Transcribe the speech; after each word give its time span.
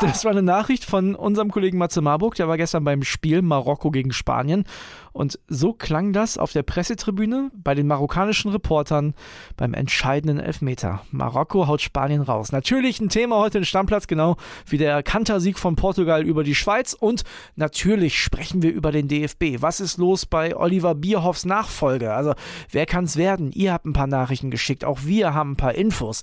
Das 0.10 0.24
war 0.24 0.32
eine 0.32 0.42
Nachricht 0.42 0.86
von 0.86 1.14
unserem 1.14 1.50
Kollegen 1.50 1.76
Matze 1.76 2.00
Marburg, 2.00 2.34
der 2.34 2.48
war 2.48 2.56
gestern 2.56 2.84
beim 2.84 3.02
Spiel 3.02 3.42
Marokko 3.42 3.90
gegen 3.90 4.12
Spanien. 4.12 4.64
Und 5.12 5.38
so 5.46 5.74
klang 5.74 6.12
das 6.12 6.38
auf 6.38 6.52
der 6.52 6.62
Pressetribüne 6.62 7.50
bei 7.52 7.74
den 7.74 7.86
marokkanischen 7.86 8.50
Reportern 8.50 9.14
beim 9.56 9.74
entscheidenden 9.74 10.38
Elfmeter. 10.38 11.02
Marokko 11.10 11.66
haut 11.66 11.82
Spanien 11.82 12.22
raus. 12.22 12.50
Natürlich 12.50 13.00
ein 13.00 13.10
Thema 13.10 13.36
heute 13.36 13.58
im 13.58 13.64
Stammplatz, 13.64 14.06
genau 14.06 14.36
wie 14.66 14.78
der 14.78 15.02
Kantersieg 15.02 15.58
von 15.58 15.76
Portugal 15.76 16.22
über 16.24 16.44
die 16.44 16.54
Schweiz. 16.54 16.94
Und 16.94 17.24
natürlich 17.56 18.18
sprechen 18.18 18.62
wir 18.62 18.72
über 18.72 18.92
den 18.92 19.08
DFB. 19.08 19.60
Was 19.60 19.80
ist 19.80 19.98
los 19.98 20.24
bei 20.24 20.56
Oliver 20.56 20.94
Bierhoffs 20.94 21.44
Nachfolge? 21.44 22.14
Also, 22.14 22.34
wer 22.70 22.86
kann 22.86 23.04
es 23.04 23.16
werden? 23.16 23.52
Ihr 23.52 23.72
habt 23.72 23.84
ein 23.84 23.92
paar 23.92 24.06
Nachrichten 24.06 24.50
geschickt. 24.50 24.84
Auch 24.84 25.00
wir 25.04 25.34
haben 25.34 25.52
ein 25.52 25.56
paar 25.56 25.74
Infos. 25.74 26.22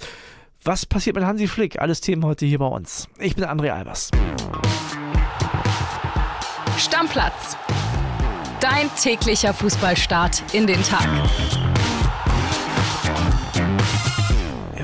Was 0.68 0.86
passiert 0.86 1.16
mit 1.16 1.24
Hansi 1.24 1.48
Flick? 1.48 1.80
Alles 1.80 2.02
Themen 2.02 2.26
heute 2.26 2.46
hier 2.46 2.60
bei 2.60 2.66
uns. 2.66 3.08
Ich 3.20 3.38
bin 3.38 3.46
André 3.46 3.70
Albers. 3.70 4.12
Stammplatz. 6.78 7.56
Dein 8.60 8.90
täglicher 9.02 9.54
Fußballstart 9.54 10.44
in 10.52 10.68
den 10.68 10.84
Tag. 10.84 11.08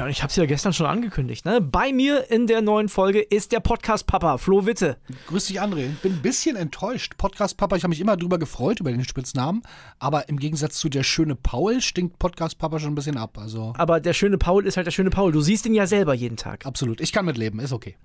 Ja, 0.03 0.09
ich 0.09 0.21
habe 0.21 0.31
es 0.31 0.35
ja 0.35 0.45
gestern 0.45 0.73
schon 0.73 0.85
angekündigt. 0.85 1.45
Ne? 1.45 1.61
Bei 1.61 1.93
mir 1.93 2.29
in 2.29 2.45
der 2.45 2.61
neuen 2.61 2.89
Folge 2.89 3.21
ist 3.21 3.53
der 3.53 3.61
Podcast-Papa, 3.61 4.37
Flo 4.37 4.65
Witte. 4.65 4.97
Grüß 5.27 5.45
dich, 5.45 5.61
André. 5.61 5.91
Bin 6.01 6.15
ein 6.15 6.21
bisschen 6.21 6.57
enttäuscht. 6.57 7.13
Podcast-Papa, 7.17 7.77
ich 7.77 7.83
habe 7.83 7.91
mich 7.91 8.01
immer 8.01 8.17
drüber 8.17 8.37
gefreut, 8.37 8.81
über 8.81 8.91
den 8.91 9.05
Spitznamen. 9.05 9.61
Aber 9.99 10.27
im 10.27 10.39
Gegensatz 10.39 10.77
zu 10.77 10.89
der 10.89 11.03
schöne 11.03 11.35
Paul 11.35 11.79
stinkt 11.79 12.19
Podcast-Papa 12.19 12.79
schon 12.79 12.91
ein 12.91 12.95
bisschen 12.95 13.15
ab. 13.15 13.37
Also 13.37 13.71
Aber 13.77 14.01
der 14.01 14.11
schöne 14.11 14.37
Paul 14.37 14.67
ist 14.67 14.75
halt 14.75 14.87
der 14.87 14.91
schöne 14.91 15.09
Paul. 15.09 15.31
Du 15.31 15.39
siehst 15.39 15.65
ihn 15.67 15.73
ja 15.73 15.87
selber 15.87 16.13
jeden 16.13 16.35
Tag. 16.35 16.65
absolut. 16.65 16.99
Ich 16.99 17.13
kann 17.13 17.23
mitleben, 17.23 17.61
ist 17.61 17.71
okay. 17.71 17.95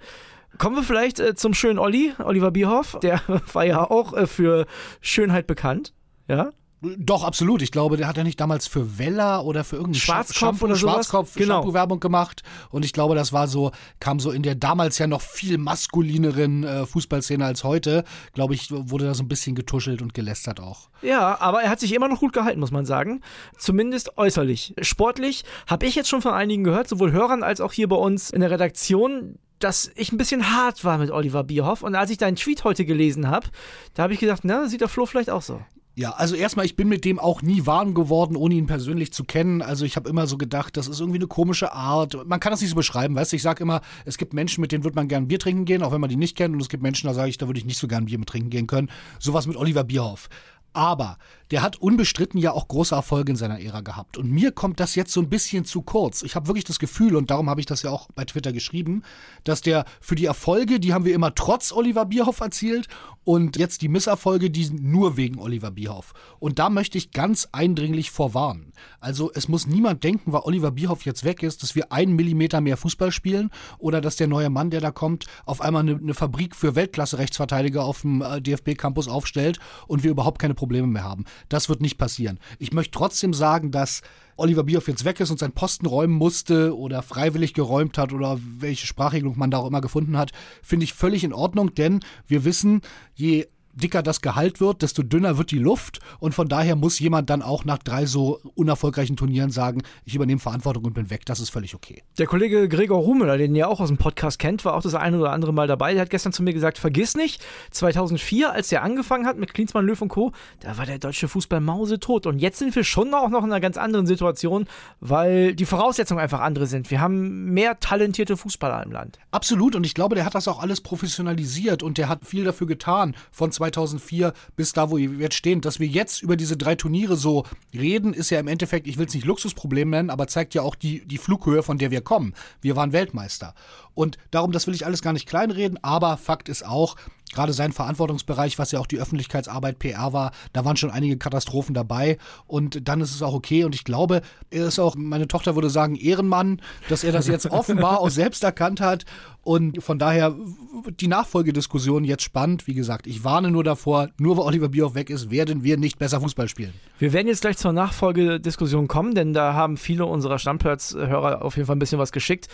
Kommen 0.56 0.76
wir 0.76 0.84
vielleicht 0.84 1.18
äh, 1.18 1.34
zum 1.34 1.52
schönen 1.52 1.80
Olli, 1.80 2.12
Oliver 2.22 2.52
Bierhoff. 2.52 2.96
Der 3.02 3.20
war 3.52 3.66
ja 3.66 3.82
auch 3.90 4.12
äh, 4.12 4.28
für 4.28 4.66
Schönheit 5.00 5.48
bekannt. 5.48 5.94
Ja, 6.28 6.50
Doch, 6.80 7.24
absolut. 7.24 7.60
Ich 7.62 7.72
glaube, 7.72 7.96
der 7.96 8.06
hat 8.06 8.16
ja 8.16 8.22
nicht 8.22 8.38
damals 8.38 8.68
für 8.68 8.98
Weller 8.98 9.44
oder 9.44 9.64
für 9.64 9.76
irgendeinen 9.76 10.00
Schwarzkopf 10.00 10.38
Shampoo, 10.38 10.64
oder 10.66 10.76
sowas? 10.76 10.94
Schwarzkopf 10.94 11.34
Genau. 11.34 11.56
Shampoo-Werbung 11.56 11.98
gemacht. 11.98 12.42
Und 12.70 12.84
ich 12.84 12.92
glaube, 12.92 13.16
das 13.16 13.32
war 13.32 13.48
so, 13.48 13.72
kam 13.98 14.20
so 14.20 14.30
in 14.30 14.42
der 14.42 14.54
damals 14.54 14.98
ja 14.98 15.08
noch 15.08 15.20
viel 15.20 15.58
maskulineren 15.58 16.62
äh, 16.62 16.86
Fußballszene 16.86 17.44
als 17.44 17.64
heute. 17.64 18.04
Glaube 18.32 18.54
ich, 18.54 18.70
wurde 18.70 19.06
da 19.06 19.14
so 19.14 19.24
ein 19.24 19.28
bisschen 19.28 19.56
getuschelt 19.56 20.02
und 20.02 20.14
gelästert 20.14 20.60
auch. 20.60 20.88
Ja, 21.02 21.40
aber 21.40 21.62
er 21.62 21.70
hat 21.70 21.80
sich 21.80 21.92
immer 21.92 22.08
noch 22.08 22.20
gut 22.20 22.32
gehalten, 22.32 22.60
muss 22.60 22.70
man 22.70 22.86
sagen. 22.86 23.22
Zumindest 23.56 24.16
äußerlich. 24.16 24.74
Sportlich 24.82 25.44
habe 25.66 25.86
ich 25.86 25.96
jetzt 25.96 26.08
schon 26.08 26.22
von 26.22 26.32
einigen 26.34 26.62
gehört, 26.62 26.88
sowohl 26.88 27.10
Hörern 27.10 27.42
als 27.42 27.60
auch 27.60 27.72
hier 27.72 27.88
bei 27.88 27.96
uns 27.96 28.30
in 28.30 28.40
der 28.40 28.50
Redaktion, 28.52 29.36
dass 29.58 29.90
ich 29.96 30.12
ein 30.12 30.18
bisschen 30.18 30.52
hart 30.54 30.84
war 30.84 30.98
mit 30.98 31.10
Oliver 31.10 31.42
Bierhoff. 31.42 31.82
Und 31.82 31.96
als 31.96 32.10
ich 32.10 32.18
deinen 32.18 32.36
Tweet 32.36 32.62
heute 32.62 32.84
gelesen 32.84 33.28
habe, 33.28 33.48
da 33.94 34.04
habe 34.04 34.12
ich 34.12 34.20
gedacht, 34.20 34.42
na, 34.44 34.68
sieht 34.68 34.80
der 34.80 34.88
Flo 34.88 35.06
vielleicht 35.06 35.30
auch 35.30 35.42
so. 35.42 35.60
Ja, 35.98 36.10
also 36.12 36.36
erstmal, 36.36 36.64
ich 36.64 36.76
bin 36.76 36.86
mit 36.86 37.04
dem 37.04 37.18
auch 37.18 37.42
nie 37.42 37.66
warm 37.66 37.92
geworden, 37.92 38.36
ohne 38.36 38.54
ihn 38.54 38.68
persönlich 38.68 39.12
zu 39.12 39.24
kennen. 39.24 39.62
Also 39.62 39.84
ich 39.84 39.96
habe 39.96 40.08
immer 40.08 40.28
so 40.28 40.38
gedacht, 40.38 40.76
das 40.76 40.86
ist 40.86 41.00
irgendwie 41.00 41.18
eine 41.18 41.26
komische 41.26 41.72
Art. 41.72 42.24
Man 42.24 42.38
kann 42.38 42.52
das 42.52 42.60
nicht 42.60 42.70
so 42.70 42.76
beschreiben, 42.76 43.16
weißt 43.16 43.32
du? 43.32 43.36
Ich 43.36 43.42
sage 43.42 43.64
immer, 43.64 43.80
es 44.04 44.16
gibt 44.16 44.32
Menschen, 44.32 44.60
mit 44.60 44.70
denen 44.70 44.84
würde 44.84 44.94
man 44.94 45.08
gern 45.08 45.26
Bier 45.26 45.40
trinken 45.40 45.64
gehen, 45.64 45.82
auch 45.82 45.90
wenn 45.90 46.00
man 46.00 46.08
die 46.08 46.14
nicht 46.14 46.36
kennt. 46.36 46.54
Und 46.54 46.60
es 46.60 46.68
gibt 46.68 46.84
Menschen, 46.84 47.08
da 47.08 47.14
sage 47.14 47.30
ich, 47.30 47.38
da 47.38 47.48
würde 47.48 47.58
ich 47.58 47.66
nicht 47.66 47.78
so 47.78 47.88
gern 47.88 48.04
Bier 48.04 48.20
mit 48.20 48.28
trinken 48.28 48.48
gehen 48.48 48.68
können. 48.68 48.90
Sowas 49.18 49.48
mit 49.48 49.56
Oliver 49.56 49.82
Bierhoff. 49.82 50.28
Aber 50.72 51.18
der 51.50 51.62
hat 51.62 51.76
unbestritten 51.76 52.38
ja 52.38 52.52
auch 52.52 52.68
große 52.68 52.94
Erfolge 52.94 53.32
in 53.32 53.36
seiner 53.36 53.60
Ära 53.60 53.80
gehabt. 53.80 54.16
Und 54.16 54.30
mir 54.30 54.52
kommt 54.52 54.80
das 54.80 54.94
jetzt 54.94 55.12
so 55.12 55.20
ein 55.20 55.28
bisschen 55.28 55.64
zu 55.64 55.82
kurz. 55.82 56.22
Ich 56.22 56.34
habe 56.34 56.46
wirklich 56.46 56.64
das 56.64 56.78
Gefühl, 56.78 57.16
und 57.16 57.30
darum 57.30 57.48
habe 57.48 57.60
ich 57.60 57.66
das 57.66 57.82
ja 57.82 57.90
auch 57.90 58.08
bei 58.14 58.24
Twitter 58.24 58.52
geschrieben, 58.52 59.02
dass 59.44 59.62
der 59.62 59.84
für 60.00 60.14
die 60.14 60.26
Erfolge, 60.26 60.78
die 60.78 60.92
haben 60.92 61.04
wir 61.04 61.14
immer 61.14 61.34
trotz 61.34 61.72
Oliver 61.72 62.04
Bierhoff 62.04 62.40
erzielt 62.40 62.88
und 63.24 63.58
jetzt 63.58 63.82
die 63.82 63.88
Misserfolge, 63.88 64.50
die 64.50 64.64
sind 64.64 64.82
nur 64.82 65.16
wegen 65.16 65.38
Oliver 65.38 65.70
Bierhoff. 65.70 66.14
Und 66.38 66.58
da 66.58 66.70
möchte 66.70 66.96
ich 66.96 67.12
ganz 67.12 67.48
eindringlich 67.52 68.10
vorwarnen. 68.10 68.72
Also 69.00 69.30
es 69.34 69.48
muss 69.48 69.66
niemand 69.66 70.04
denken, 70.04 70.32
weil 70.32 70.42
Oliver 70.44 70.70
Bierhoff 70.70 71.04
jetzt 71.04 71.24
weg 71.24 71.42
ist, 71.42 71.62
dass 71.62 71.74
wir 71.74 71.92
einen 71.92 72.14
Millimeter 72.14 72.60
mehr 72.60 72.76
Fußball 72.76 73.12
spielen 73.12 73.50
oder 73.78 74.00
dass 74.00 74.16
der 74.16 74.28
neue 74.28 74.50
Mann, 74.50 74.70
der 74.70 74.80
da 74.80 74.90
kommt, 74.90 75.26
auf 75.44 75.60
einmal 75.60 75.82
eine, 75.82 75.96
eine 75.96 76.14
Fabrik 76.14 76.56
für 76.56 76.74
Weltklasse-Rechtsverteidiger 76.74 77.84
auf 77.84 78.02
dem 78.02 78.22
äh, 78.22 78.40
DFB-Campus 78.40 79.08
aufstellt 79.08 79.58
und 79.86 80.04
wir 80.04 80.10
überhaupt 80.10 80.38
keine 80.38 80.54
Probleme 80.58 80.88
mehr 80.88 81.04
haben. 81.04 81.24
Das 81.48 81.68
wird 81.68 81.80
nicht 81.80 81.98
passieren. 81.98 82.40
Ich 82.58 82.72
möchte 82.72 82.98
trotzdem 82.98 83.32
sagen, 83.32 83.70
dass 83.70 84.02
Oliver 84.36 84.64
Bierhoff 84.64 84.88
jetzt 84.88 85.04
weg 85.04 85.20
ist 85.20 85.30
und 85.30 85.38
seinen 85.38 85.52
Posten 85.52 85.86
räumen 85.86 86.14
musste 86.14 86.76
oder 86.76 87.02
freiwillig 87.02 87.54
geräumt 87.54 87.96
hat 87.96 88.12
oder 88.12 88.38
welche 88.58 88.86
Sprachregelung 88.86 89.38
man 89.38 89.50
da 89.50 89.58
auch 89.58 89.68
immer 89.68 89.80
gefunden 89.80 90.18
hat, 90.18 90.32
finde 90.62 90.84
ich 90.84 90.94
völlig 90.94 91.22
in 91.22 91.32
Ordnung, 91.32 91.74
denn 91.74 92.00
wir 92.26 92.44
wissen, 92.44 92.82
je 93.14 93.46
dicker 93.78 94.02
das 94.02 94.20
Gehalt 94.20 94.60
wird, 94.60 94.82
desto 94.82 95.02
dünner 95.02 95.38
wird 95.38 95.50
die 95.50 95.58
Luft 95.58 96.00
und 96.20 96.34
von 96.34 96.48
daher 96.48 96.76
muss 96.76 96.98
jemand 96.98 97.30
dann 97.30 97.42
auch 97.42 97.64
nach 97.64 97.78
drei 97.78 98.06
so 98.06 98.40
unerfolgreichen 98.54 99.16
Turnieren 99.16 99.50
sagen, 99.50 99.82
ich 100.04 100.14
übernehme 100.14 100.40
Verantwortung 100.40 100.84
und 100.84 100.94
bin 100.94 101.10
weg. 101.10 101.24
Das 101.26 101.40
ist 101.40 101.50
völlig 101.50 101.74
okay. 101.74 102.02
Der 102.18 102.26
Kollege 102.26 102.68
Gregor 102.68 103.00
Rumeler, 103.00 103.38
den 103.38 103.54
ihr 103.54 103.68
auch 103.68 103.80
aus 103.80 103.88
dem 103.88 103.98
Podcast 103.98 104.38
kennt, 104.38 104.64
war 104.64 104.74
auch 104.74 104.82
das 104.82 104.94
eine 104.94 105.18
oder 105.18 105.32
andere 105.32 105.52
Mal 105.52 105.66
dabei. 105.66 105.92
Der 105.92 106.02
hat 106.02 106.10
gestern 106.10 106.32
zu 106.32 106.42
mir 106.42 106.52
gesagt, 106.52 106.78
vergiss 106.78 107.16
nicht, 107.16 107.42
2004, 107.70 108.52
als 108.52 108.70
er 108.72 108.82
angefangen 108.82 109.26
hat 109.26 109.38
mit 109.38 109.54
Klinsmann, 109.54 109.86
Löw 109.86 110.00
und 110.00 110.08
Co., 110.08 110.32
da 110.60 110.76
war 110.78 110.86
der 110.86 110.98
deutsche 110.98 111.28
Fußball 111.28 111.60
mausetot. 111.60 112.26
Und 112.26 112.38
jetzt 112.38 112.58
sind 112.58 112.74
wir 112.74 112.84
schon 112.84 113.12
auch 113.14 113.28
noch 113.28 113.44
in 113.44 113.50
einer 113.50 113.60
ganz 113.60 113.76
anderen 113.76 114.06
Situation, 114.06 114.66
weil 115.00 115.54
die 115.54 115.66
Voraussetzungen 115.66 116.20
einfach 116.20 116.40
andere 116.40 116.66
sind. 116.66 116.90
Wir 116.90 117.00
haben 117.00 117.52
mehr 117.52 117.80
talentierte 117.80 118.36
Fußballer 118.36 118.82
im 118.82 118.92
Land. 118.92 119.18
Absolut 119.30 119.76
und 119.76 119.84
ich 119.84 119.94
glaube, 119.94 120.14
der 120.14 120.24
hat 120.24 120.34
das 120.34 120.48
auch 120.48 120.60
alles 120.60 120.80
professionalisiert 120.80 121.82
und 121.82 121.98
der 121.98 122.08
hat 122.08 122.24
viel 122.24 122.44
dafür 122.44 122.66
getan 122.66 123.14
von 123.30 123.52
2004 123.72 124.32
bis 124.56 124.72
da, 124.72 124.90
wo 124.90 124.96
wir 124.96 125.10
jetzt 125.10 125.34
stehen. 125.34 125.60
Dass 125.60 125.80
wir 125.80 125.86
jetzt 125.86 126.22
über 126.22 126.36
diese 126.36 126.56
drei 126.56 126.74
Turniere 126.74 127.16
so 127.16 127.44
reden, 127.74 128.12
ist 128.12 128.30
ja 128.30 128.40
im 128.40 128.48
Endeffekt, 128.48 128.86
ich 128.86 128.98
will 128.98 129.06
es 129.06 129.14
nicht 129.14 129.26
Luxusproblem 129.26 129.90
nennen, 129.90 130.10
aber 130.10 130.26
zeigt 130.26 130.54
ja 130.54 130.62
auch 130.62 130.74
die, 130.74 131.06
die 131.06 131.18
Flughöhe, 131.18 131.62
von 131.62 131.78
der 131.78 131.90
wir 131.90 132.00
kommen. 132.00 132.34
Wir 132.60 132.76
waren 132.76 132.92
Weltmeister. 132.92 133.54
Und 133.94 134.16
darum, 134.30 134.52
das 134.52 134.66
will 134.66 134.74
ich 134.74 134.86
alles 134.86 135.02
gar 135.02 135.12
nicht 135.12 135.28
kleinreden, 135.28 135.82
aber 135.82 136.16
Fakt 136.16 136.48
ist 136.48 136.64
auch, 136.64 136.96
gerade 137.32 137.52
sein 137.52 137.72
Verantwortungsbereich, 137.72 138.58
was 138.58 138.72
ja 138.72 138.80
auch 138.80 138.86
die 138.86 138.98
Öffentlichkeitsarbeit 138.98 139.78
PR 139.78 140.12
war, 140.12 140.32
da 140.52 140.64
waren 140.64 140.76
schon 140.76 140.90
einige 140.90 141.16
Katastrophen 141.16 141.74
dabei 141.74 142.18
und 142.46 142.88
dann 142.88 143.00
ist 143.00 143.14
es 143.14 143.22
auch 143.22 143.34
okay 143.34 143.64
und 143.64 143.74
ich 143.74 143.84
glaube, 143.84 144.22
er 144.50 144.66
ist 144.66 144.78
auch, 144.78 144.94
meine 144.96 145.28
Tochter 145.28 145.54
würde 145.54 145.70
sagen, 145.70 145.96
Ehrenmann, 145.96 146.60
dass 146.88 147.04
er 147.04 147.12
das 147.12 147.26
jetzt 147.26 147.46
offenbar 147.50 148.00
auch 148.00 148.10
selbst 148.10 148.44
erkannt 148.44 148.80
hat 148.80 149.04
und 149.48 149.82
von 149.82 149.98
daher 149.98 150.36
wird 150.84 151.00
die 151.00 151.08
Nachfolgediskussion 151.08 152.04
jetzt 152.04 152.22
spannend. 152.22 152.66
Wie 152.66 152.74
gesagt, 152.74 153.06
ich 153.06 153.24
warne 153.24 153.50
nur 153.50 153.64
davor, 153.64 154.10
nur 154.18 154.36
weil 154.36 154.44
Oliver 154.44 154.68
Bierhoff 154.68 154.94
weg 154.94 155.08
ist, 155.08 155.30
werden 155.30 155.64
wir 155.64 155.78
nicht 155.78 155.98
besser 155.98 156.20
Fußball 156.20 156.48
spielen. 156.48 156.74
Wir 156.98 157.14
werden 157.14 157.28
jetzt 157.28 157.40
gleich 157.40 157.56
zur 157.56 157.72
Nachfolgediskussion 157.72 158.88
kommen, 158.88 159.14
denn 159.14 159.32
da 159.32 159.54
haben 159.54 159.78
viele 159.78 160.04
unserer 160.04 160.38
Stammplatz-Hörer 160.38 161.42
auf 161.42 161.56
jeden 161.56 161.66
Fall 161.66 161.76
ein 161.76 161.78
bisschen 161.78 161.98
was 161.98 162.12
geschickt. 162.12 162.48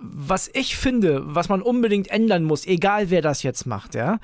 Was 0.00 0.48
ich 0.54 0.76
finde, 0.76 1.22
was 1.24 1.48
man 1.48 1.60
unbedingt 1.60 2.08
ändern 2.08 2.44
muss, 2.44 2.66
egal 2.66 3.10
wer 3.10 3.20
das 3.20 3.42
jetzt 3.42 3.66
macht, 3.66 3.94
ja, 3.94 4.20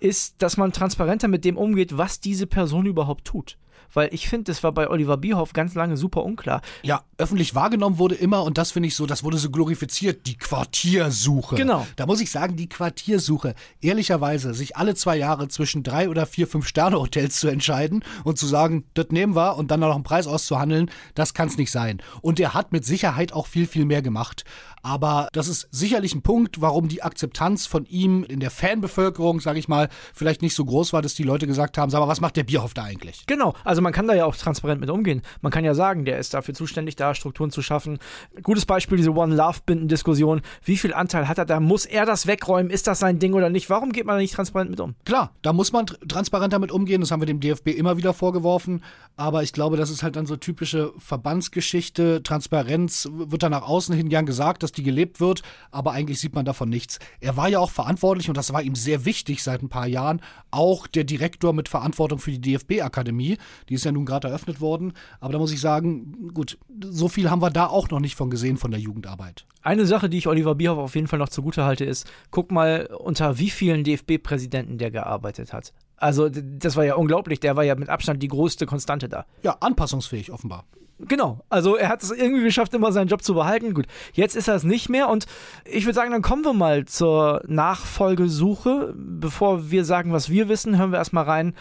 ist, 0.00 0.36
dass 0.38 0.56
man 0.56 0.72
transparenter 0.72 1.28
mit 1.28 1.44
dem 1.44 1.58
umgeht, 1.58 1.98
was 1.98 2.20
diese 2.20 2.46
Person 2.46 2.86
überhaupt 2.86 3.26
tut. 3.26 3.58
Weil 3.92 4.12
ich 4.12 4.28
finde, 4.28 4.44
das 4.44 4.62
war 4.62 4.72
bei 4.72 4.90
Oliver 4.90 5.16
Bierhoff 5.16 5.52
ganz 5.52 5.74
lange 5.74 5.96
super 5.96 6.24
unklar. 6.24 6.60
Ja, 6.82 7.04
öffentlich 7.16 7.54
wahrgenommen 7.54 7.98
wurde 7.98 8.14
immer, 8.14 8.42
und 8.42 8.58
das 8.58 8.72
finde 8.72 8.88
ich 8.88 8.94
so, 8.94 9.06
das 9.06 9.24
wurde 9.24 9.38
so 9.38 9.50
glorifiziert, 9.50 10.26
die 10.26 10.36
Quartiersuche. 10.36 11.56
Genau. 11.56 11.86
Da 11.96 12.06
muss 12.06 12.20
ich 12.20 12.30
sagen, 12.30 12.56
die 12.56 12.68
Quartiersuche, 12.68 13.54
ehrlicherweise, 13.80 14.52
sich 14.52 14.76
alle 14.76 14.94
zwei 14.94 15.16
Jahre 15.16 15.48
zwischen 15.48 15.82
drei 15.82 16.08
oder 16.08 16.26
vier, 16.26 16.46
fünf 16.46 16.66
Sterne-Hotels 16.66 17.40
zu 17.40 17.48
entscheiden 17.48 18.04
und 18.24 18.38
zu 18.38 18.46
sagen, 18.46 18.84
das 18.94 19.06
nehmen 19.08 19.34
wir 19.34 19.56
und 19.56 19.70
dann 19.70 19.80
noch 19.80 19.94
einen 19.94 20.04
Preis 20.04 20.26
auszuhandeln, 20.26 20.90
das 21.14 21.32
kann 21.32 21.48
es 21.48 21.56
nicht 21.56 21.70
sein. 21.70 22.02
Und 22.20 22.38
er 22.40 22.54
hat 22.54 22.72
mit 22.72 22.84
Sicherheit 22.84 23.32
auch 23.32 23.46
viel, 23.46 23.66
viel 23.66 23.86
mehr 23.86 24.02
gemacht. 24.02 24.44
Aber 24.82 25.28
das 25.32 25.48
ist 25.48 25.68
sicherlich 25.70 26.14
ein 26.14 26.22
Punkt, 26.22 26.60
warum 26.60 26.88
die 26.88 27.02
Akzeptanz 27.02 27.66
von 27.66 27.84
ihm 27.86 28.24
in 28.24 28.40
der 28.40 28.50
Fanbevölkerung, 28.50 29.40
sage 29.40 29.58
ich 29.58 29.68
mal, 29.68 29.88
vielleicht 30.14 30.42
nicht 30.42 30.54
so 30.54 30.64
groß 30.64 30.92
war, 30.92 31.02
dass 31.02 31.14
die 31.14 31.22
Leute 31.22 31.46
gesagt 31.46 31.78
haben, 31.78 31.90
sag 31.90 32.00
mal, 32.00 32.08
was 32.08 32.20
macht 32.20 32.36
der 32.36 32.44
Bierhoff 32.44 32.74
da 32.74 32.84
eigentlich? 32.84 33.24
Genau, 33.26 33.54
also 33.64 33.82
man 33.82 33.92
kann 33.92 34.06
da 34.06 34.14
ja 34.14 34.24
auch 34.24 34.36
transparent 34.36 34.80
mit 34.80 34.90
umgehen. 34.90 35.22
Man 35.40 35.52
kann 35.52 35.64
ja 35.64 35.74
sagen, 35.74 36.04
der 36.04 36.18
ist 36.18 36.34
dafür 36.34 36.54
zuständig, 36.54 36.96
da 36.96 37.14
Strukturen 37.14 37.50
zu 37.50 37.62
schaffen. 37.62 37.98
Gutes 38.42 38.66
Beispiel, 38.66 38.96
diese 38.98 39.12
One-Love-Binden-Diskussion. 39.12 40.42
Wie 40.64 40.76
viel 40.76 40.94
Anteil 40.94 41.28
hat 41.28 41.38
er 41.38 41.44
da? 41.44 41.60
Muss 41.60 41.84
er 41.84 42.06
das 42.06 42.26
wegräumen? 42.26 42.70
Ist 42.70 42.86
das 42.86 42.98
sein 42.98 43.18
Ding 43.18 43.34
oder 43.34 43.50
nicht? 43.50 43.70
Warum 43.70 43.92
geht 43.92 44.06
man 44.06 44.16
da 44.16 44.20
nicht 44.20 44.34
transparent 44.34 44.70
mit 44.70 44.80
um? 44.80 44.94
Klar, 45.04 45.32
da 45.42 45.52
muss 45.52 45.72
man 45.72 45.86
tr- 45.86 46.08
transparent 46.08 46.52
damit 46.52 46.70
umgehen. 46.72 47.00
Das 47.00 47.10
haben 47.10 47.20
wir 47.20 47.26
dem 47.26 47.40
DFB 47.40 47.68
immer 47.68 47.96
wieder 47.96 48.14
vorgeworfen. 48.14 48.82
Aber 49.16 49.42
ich 49.42 49.52
glaube, 49.52 49.76
das 49.76 49.90
ist 49.90 50.02
halt 50.02 50.16
dann 50.16 50.26
so 50.26 50.36
typische 50.36 50.92
Verbandsgeschichte. 50.98 52.22
Transparenz 52.22 53.08
wird 53.12 53.42
dann 53.42 53.52
nach 53.52 53.62
außen 53.62 53.94
hin 53.94 54.08
gern 54.08 54.26
gesagt, 54.26 54.62
dass 54.68 54.72
die 54.72 54.82
gelebt 54.82 55.20
wird. 55.20 55.42
Aber 55.70 55.92
eigentlich 55.92 56.20
sieht 56.20 56.34
man 56.34 56.44
davon 56.44 56.68
nichts. 56.68 56.98
Er 57.20 57.36
war 57.36 57.48
ja 57.48 57.58
auch 57.58 57.70
verantwortlich 57.70 58.28
und 58.28 58.36
das 58.36 58.52
war 58.52 58.62
ihm 58.62 58.74
sehr 58.74 59.04
wichtig 59.04 59.42
seit 59.42 59.62
ein 59.62 59.68
paar 59.68 59.86
Jahren. 59.86 60.20
Auch 60.50 60.86
der 60.86 61.04
Direktor 61.04 61.52
mit 61.52 61.68
Verantwortung 61.68 62.18
für 62.18 62.30
die 62.30 62.40
DFB-Akademie. 62.40 63.38
Die 63.68 63.74
ist 63.74 63.84
ja 63.84 63.92
nun 63.92 64.06
gerade 64.06 64.28
eröffnet 64.28 64.60
worden. 64.60 64.92
Aber 65.20 65.32
da 65.32 65.38
muss 65.38 65.52
ich 65.52 65.60
sagen, 65.60 66.30
gut, 66.34 66.58
so 66.84 67.08
viel 67.08 67.30
haben 67.30 67.42
wir 67.42 67.50
da 67.50 67.66
auch 67.66 67.88
noch 67.90 68.00
nicht 68.00 68.14
von 68.14 68.30
gesehen 68.30 68.56
von 68.56 68.70
der 68.70 68.80
Jugendarbeit. 68.80 69.46
Eine 69.62 69.86
Sache, 69.86 70.08
die 70.08 70.18
ich 70.18 70.28
Oliver 70.28 70.54
Bierhoff 70.54 70.78
auf 70.78 70.94
jeden 70.94 71.08
Fall 71.08 71.18
noch 71.18 71.28
zugute 71.28 71.64
halte, 71.64 71.84
ist, 71.84 72.10
guck 72.30 72.52
mal, 72.52 72.86
unter 72.98 73.38
wie 73.38 73.50
vielen 73.50 73.84
DFB-Präsidenten 73.84 74.78
der 74.78 74.90
gearbeitet 74.90 75.52
hat. 75.52 75.72
Also, 75.96 76.28
das 76.28 76.76
war 76.76 76.84
ja 76.84 76.94
unglaublich. 76.94 77.40
Der 77.40 77.56
war 77.56 77.64
ja 77.64 77.74
mit 77.74 77.88
Abstand 77.88 78.22
die 78.22 78.28
größte 78.28 78.66
Konstante 78.66 79.08
da. 79.08 79.26
Ja, 79.42 79.56
anpassungsfähig, 79.60 80.30
offenbar. 80.30 80.64
Genau, 81.00 81.44
also 81.48 81.76
er 81.76 81.88
hat 81.88 82.02
es 82.02 82.10
irgendwie 82.10 82.42
geschafft, 82.42 82.74
immer 82.74 82.90
seinen 82.90 83.06
Job 83.06 83.22
zu 83.22 83.34
behalten. 83.34 83.72
Gut, 83.72 83.86
jetzt 84.14 84.34
ist 84.34 84.48
er 84.48 84.56
es 84.56 84.64
nicht 84.64 84.88
mehr 84.88 85.08
und 85.08 85.26
ich 85.64 85.84
würde 85.84 85.94
sagen, 85.94 86.10
dann 86.10 86.22
kommen 86.22 86.44
wir 86.44 86.54
mal 86.54 86.86
zur 86.86 87.42
Nachfolgesuche. 87.46 88.94
Bevor 88.96 89.70
wir 89.70 89.84
sagen, 89.84 90.12
was 90.12 90.28
wir 90.28 90.48
wissen, 90.48 90.76
hören 90.76 90.90
wir 90.90 90.98
erstmal 90.98 91.24
rein, 91.24 91.54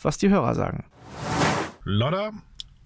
was 0.00 0.18
die 0.18 0.28
Hörer 0.28 0.54
sagen. 0.54 0.84
Lodder 1.82 2.30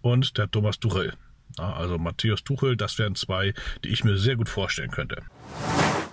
und 0.00 0.38
der 0.38 0.50
Thomas 0.50 0.78
Tuchel. 0.78 1.12
Also 1.58 1.98
Matthias 1.98 2.42
Tuchel, 2.42 2.76
das 2.76 2.98
wären 2.98 3.14
zwei, 3.14 3.52
die 3.84 3.88
ich 3.88 4.04
mir 4.04 4.16
sehr 4.16 4.36
gut 4.36 4.48
vorstellen 4.48 4.90
könnte. 4.90 5.22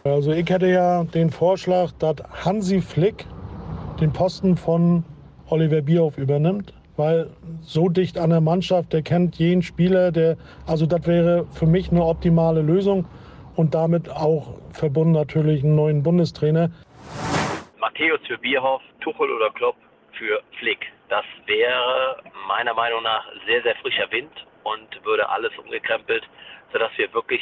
Also 0.04 0.32
ich 0.32 0.50
hätte 0.50 0.68
ja 0.68 1.04
den 1.04 1.30
Vorschlag, 1.30 1.92
dass 2.00 2.18
Hansi 2.44 2.82
Flick 2.82 3.26
den 4.02 4.12
Posten 4.12 4.58
von 4.58 5.06
Oliver 5.48 5.82
Bierhoff 5.82 6.18
übernimmt 6.18 6.74
weil 6.98 7.30
so 7.62 7.90
dicht 7.90 8.18
an 8.18 8.30
der 8.30 8.42
Mannschaft, 8.42 8.94
der 8.94 9.02
kennt 9.02 9.36
jeden 9.36 9.62
Spieler, 9.62 10.12
der, 10.12 10.38
also 10.66 10.86
das 10.86 11.06
wäre 11.08 11.46
für 11.54 11.66
mich 11.66 11.92
eine 11.92 12.04
optimale 12.04 12.62
Lösung 12.62 13.06
und 13.56 13.74
damit 13.74 14.10
auch 14.10 14.60
verbunden 14.72 15.14
natürlich 15.14 15.64
einen 15.64 15.76
neuen 15.76 16.04
Bundestrainer. 16.04 16.70
Matthäus 17.80 18.20
für 18.28 18.38
Bierhoff, 18.38 18.82
Tuchel 19.02 19.30
oder 19.32 19.50
Klopp 19.52 19.76
für 20.14 20.42
Flick. 20.60 20.80
Das 21.10 21.26
wäre 21.46 22.18
meiner 22.48 22.74
Meinung 22.74 23.04
nach 23.04 23.26
sehr, 23.48 23.62
sehr 23.64 23.76
frischer 23.76 24.12
Wind 24.12 24.32
und 24.64 25.06
würde 25.06 25.28
alles 25.30 25.52
umgekrempelt, 25.64 26.24
sodass 26.74 26.92
wir 26.98 27.14
wirklich 27.14 27.42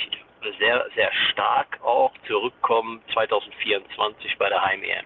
sehr, 0.60 0.86
sehr 0.96 1.10
stark 1.32 1.80
auch 1.84 2.12
zurückkommen 2.28 3.02
2024 3.14 4.38
bei 4.38 4.50
der 4.50 4.64
Heim-EM. 4.64 5.06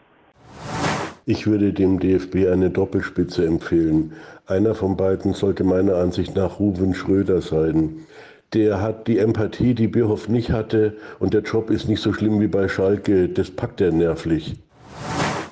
Ich 1.25 1.45
würde 1.45 1.73
dem 1.73 1.99
DFB 1.99 2.47
eine 2.51 2.69
Doppelspitze 2.69 3.45
empfehlen. 3.45 4.15
Einer 4.47 4.75
von 4.75 4.95
beiden 4.95 5.33
sollte 5.33 5.65
meiner 5.65 5.97
Ansicht 5.97 6.33
nach 6.37 6.57
Ruben 6.57 6.95
Schröder 6.95 7.41
sein. 7.41 8.05
Der 8.53 8.81
hat 8.81 9.09
die 9.09 9.17
Empathie, 9.17 9.73
die 9.73 9.89
Bierhoff 9.89 10.29
nicht 10.29 10.51
hatte 10.51 10.95
und 11.19 11.33
der 11.33 11.41
Job 11.41 11.69
ist 11.69 11.89
nicht 11.89 12.01
so 12.01 12.13
schlimm 12.13 12.39
wie 12.39 12.47
bei 12.47 12.69
Schalke. 12.69 13.27
Das 13.27 13.51
packt 13.51 13.81
er 13.81 13.91
nervlich. 13.91 14.55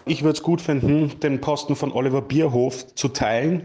Ich 0.06 0.24
würde 0.24 0.38
es 0.38 0.44
gut 0.44 0.62
finden, 0.62 1.12
den 1.20 1.42
Posten 1.42 1.76
von 1.76 1.92
Oliver 1.92 2.22
Bierhof 2.22 2.96
zu 2.96 3.10
teilen 3.10 3.64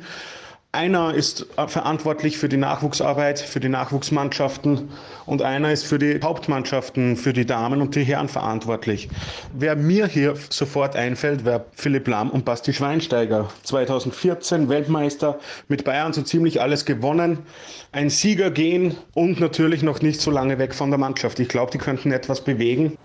einer 0.72 1.14
ist 1.14 1.46
äh, 1.56 1.66
verantwortlich 1.66 2.38
für 2.38 2.48
die 2.48 2.56
Nachwuchsarbeit, 2.56 3.40
für 3.40 3.58
die 3.58 3.68
Nachwuchsmannschaften 3.68 4.90
und 5.26 5.42
einer 5.42 5.72
ist 5.72 5.84
für 5.84 5.98
die 5.98 6.20
Hauptmannschaften, 6.22 7.16
für 7.16 7.32
die 7.32 7.44
Damen 7.44 7.80
und 7.80 7.96
die 7.96 8.04
Herren 8.04 8.28
verantwortlich. 8.28 9.08
Wer 9.52 9.74
mir 9.74 10.06
hier 10.06 10.34
sofort 10.48 10.94
einfällt, 10.94 11.44
wäre 11.44 11.64
Philipp 11.72 12.06
Lamm 12.06 12.30
und 12.30 12.44
Basti 12.44 12.72
Schweinsteiger. 12.72 13.48
2014 13.64 14.68
Weltmeister 14.68 15.40
mit 15.66 15.84
Bayern 15.84 16.12
so 16.12 16.22
ziemlich 16.22 16.60
alles 16.60 16.84
gewonnen, 16.84 17.40
ein 17.90 18.08
Sieger 18.08 18.52
gehen 18.52 18.96
und 19.14 19.40
natürlich 19.40 19.82
noch 19.82 20.00
nicht 20.02 20.20
so 20.20 20.30
lange 20.30 20.58
weg 20.58 20.74
von 20.74 20.90
der 20.90 20.98
Mannschaft. 20.98 21.40
Ich 21.40 21.48
glaube, 21.48 21.72
die 21.72 21.78
könnten 21.78 22.12
etwas 22.12 22.44
bewegen. 22.44 22.96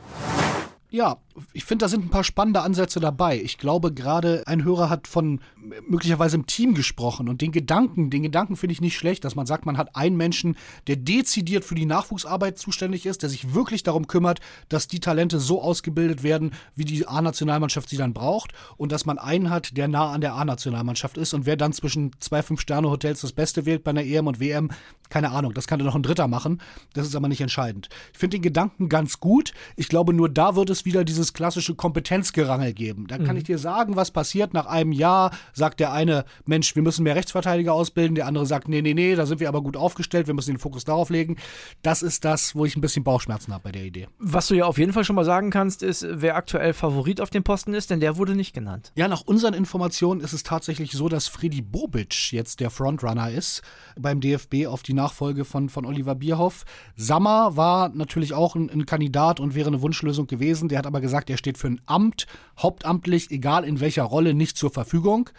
Ja, 0.92 1.18
ich 1.52 1.66
finde, 1.66 1.84
da 1.84 1.90
sind 1.90 2.06
ein 2.06 2.10
paar 2.10 2.24
spannende 2.24 2.62
Ansätze 2.62 3.00
dabei. 3.00 3.42
Ich 3.42 3.58
glaube, 3.58 3.94
gerade 3.94 4.44
ein 4.48 4.64
Hörer 4.64 4.90
hat 4.90 5.08
von 5.08 5.42
möglicherweise 5.88 6.38
im 6.38 6.48
Team 6.48 6.74
gesprochen 6.74 7.28
und 7.28 7.42
den 7.42 7.52
Gedanken, 7.52 8.10
den 8.10 8.24
Gedanken 8.24 8.56
finde 8.56 8.74
ich 8.74 8.82
nicht 8.82 8.96
schlecht, 8.96 9.26
dass 9.26 9.36
man 9.36 9.46
sagt, 9.46 9.66
man 9.66 9.78
hat 9.78 9.96
einen 9.96 10.16
Menschen, 10.16 10.56
der 10.88 10.96
dezidiert 10.96 11.66
für 11.66 11.76
die 11.76 11.86
Nachwuchsarbeit 11.86 12.58
zuständig 12.58 13.06
ist, 13.06 13.22
der 13.22 13.30
sich 13.30 13.54
wirklich 13.54 13.84
darum 13.84 14.08
kümmert, 14.08 14.40
dass 14.70 14.88
die 14.88 15.00
Talente 15.00 15.40
so 15.40 15.62
ausgebildet 15.62 16.24
werden, 16.24 16.52
wie 16.76 16.86
die 16.86 17.06
A-Nationalmannschaft 17.08 17.90
sie 17.90 17.98
dann 17.98 18.14
braucht 18.14 18.54
und 18.78 18.92
dass 18.92 19.06
man 19.06 19.18
einen 19.18 19.50
hat, 19.50 19.76
der 19.76 19.88
nah 19.88 20.12
an 20.12 20.22
der 20.22 20.36
A-Nationalmannschaft 20.36 21.18
ist 21.18 21.34
und 21.34 21.46
wer 21.46 21.58
dann 21.58 21.74
zwischen 21.74 22.12
zwei 22.20 22.44
Fünf-Sterne-Hotels 22.44 23.22
das 23.22 23.34
Beste 23.34 23.66
wählt 23.66 23.84
bei 23.84 23.92
einer 23.92 24.04
EM 24.04 24.28
und 24.28 24.40
WM, 24.40 24.70
keine 25.10 25.32
Ahnung, 25.32 25.54
das 25.54 25.68
kann 25.68 25.80
dann 25.80 25.86
noch 25.86 25.96
ein 25.96 26.04
Dritter 26.04 26.28
machen. 26.28 26.62
Das 26.94 27.06
ist 27.06 27.16
aber 27.16 27.28
nicht 27.28 27.42
entscheidend. 27.42 27.90
Ich 28.14 28.20
finde 28.20 28.38
den 28.38 28.42
Gedanken 28.42 28.90
ganz 28.90 29.20
gut. 29.20 29.54
Ich 29.76 29.88
glaube, 29.88 30.14
nur 30.14 30.30
da 30.30 30.56
wird 30.56 30.70
es 30.70 30.86
wieder 30.86 31.04
dieses 31.04 31.25
klassische 31.34 31.76
Kompetenzgerangel 31.76 32.74
geben. 32.74 33.08
Da 33.08 33.18
kann 33.18 33.32
mhm. 33.32 33.38
ich 33.38 33.44
dir 33.44 33.58
sagen, 33.58 33.96
was 33.96 34.12
passiert 34.12 34.54
nach 34.54 34.66
einem 34.66 34.92
Jahr. 34.92 35.32
Sagt 35.54 35.80
der 35.80 35.92
eine, 35.92 36.26
Mensch, 36.46 36.76
wir 36.76 36.84
müssen 36.84 37.04
mehr 37.04 37.16
Rechtsverteidiger 37.16 37.74
ausbilden. 37.74 38.16
Der 38.16 38.28
andere 38.28 38.46
sagt, 38.46 38.68
nee, 38.68 38.82
nee, 38.82 38.94
nee, 38.94 39.16
da 39.16 39.26
sind 39.26 39.40
wir 39.40 39.50
aber 39.50 39.62
gut 39.62 39.78
aufgestellt. 39.78 40.28
Wir 40.28 40.34
müssen 40.34 40.52
den 40.52 40.60
Fokus 40.60 40.84
darauf 40.84 41.10
legen. 41.10 41.38
Das 41.82 42.02
ist 42.02 42.26
das, 42.26 42.56
wo 42.56 42.66
ich 42.66 42.76
ein 42.76 42.82
bisschen 42.82 43.04
Bauchschmerzen 43.04 43.54
habe 43.54 43.64
bei 43.64 43.72
der 43.72 43.84
Idee. 43.84 44.08
Was 44.20 44.48
du 44.48 44.56
ja 44.56 44.66
auf 44.66 44.78
jeden 44.78 44.94
Fall 44.94 45.04
schon 45.04 45.16
mal 45.16 45.26
sagen 45.26 45.50
kannst, 45.50 45.84
ist, 45.84 46.06
wer 46.10 46.36
aktuell 46.36 46.74
Favorit 46.74 47.22
auf 47.22 47.30
dem 47.30 47.44
Posten 47.44 47.74
ist, 47.74 47.90
denn 47.90 48.00
der 48.00 48.18
wurde 48.18 48.36
nicht 48.36 48.54
genannt. 48.54 48.92
Ja, 48.96 49.08
nach 49.08 49.22
unseren 49.22 49.54
Informationen 49.54 50.22
ist 50.22 50.34
es 50.34 50.44
tatsächlich 50.44 50.92
so, 50.92 51.10
dass 51.10 51.28
Freddy 51.28 51.62
Bobic 51.62 52.32
jetzt 52.32 52.60
der 52.60 52.70
Frontrunner 52.70 53.32
ist 53.32 53.62
beim 53.98 54.22
DFB 54.22 54.68
auf 54.68 54.84
die 54.84 54.94
Nachfolge 54.94 55.46
von, 55.46 55.70
von 55.70 55.86
Oliver 55.86 56.16
Bierhoff. 56.16 56.66
Sammer 56.96 57.56
war 57.58 57.90
natürlich 57.90 58.34
auch 58.34 58.56
ein, 58.56 58.70
ein 58.70 58.86
Kandidat 58.86 59.40
und 59.40 59.56
wäre 59.56 59.68
eine 59.68 59.82
Wunschlösung 59.82 60.28
gewesen. 60.28 60.70
Der 60.70 60.80
hat 60.80 60.88
aber 60.88 61.02
gesagt, 61.02 61.15
er 61.30 61.38
steht 61.38 61.58
für 61.58 61.68
ein 61.68 61.82
Amt, 61.86 62.28
hauptamtlich, 62.58 63.32
egal 63.32 63.64
in 63.64 63.80
welcher 63.80 64.04
Rolle, 64.04 64.34
nicht 64.34 64.58
zur 64.58 64.72
Verfügung. 64.72 65.30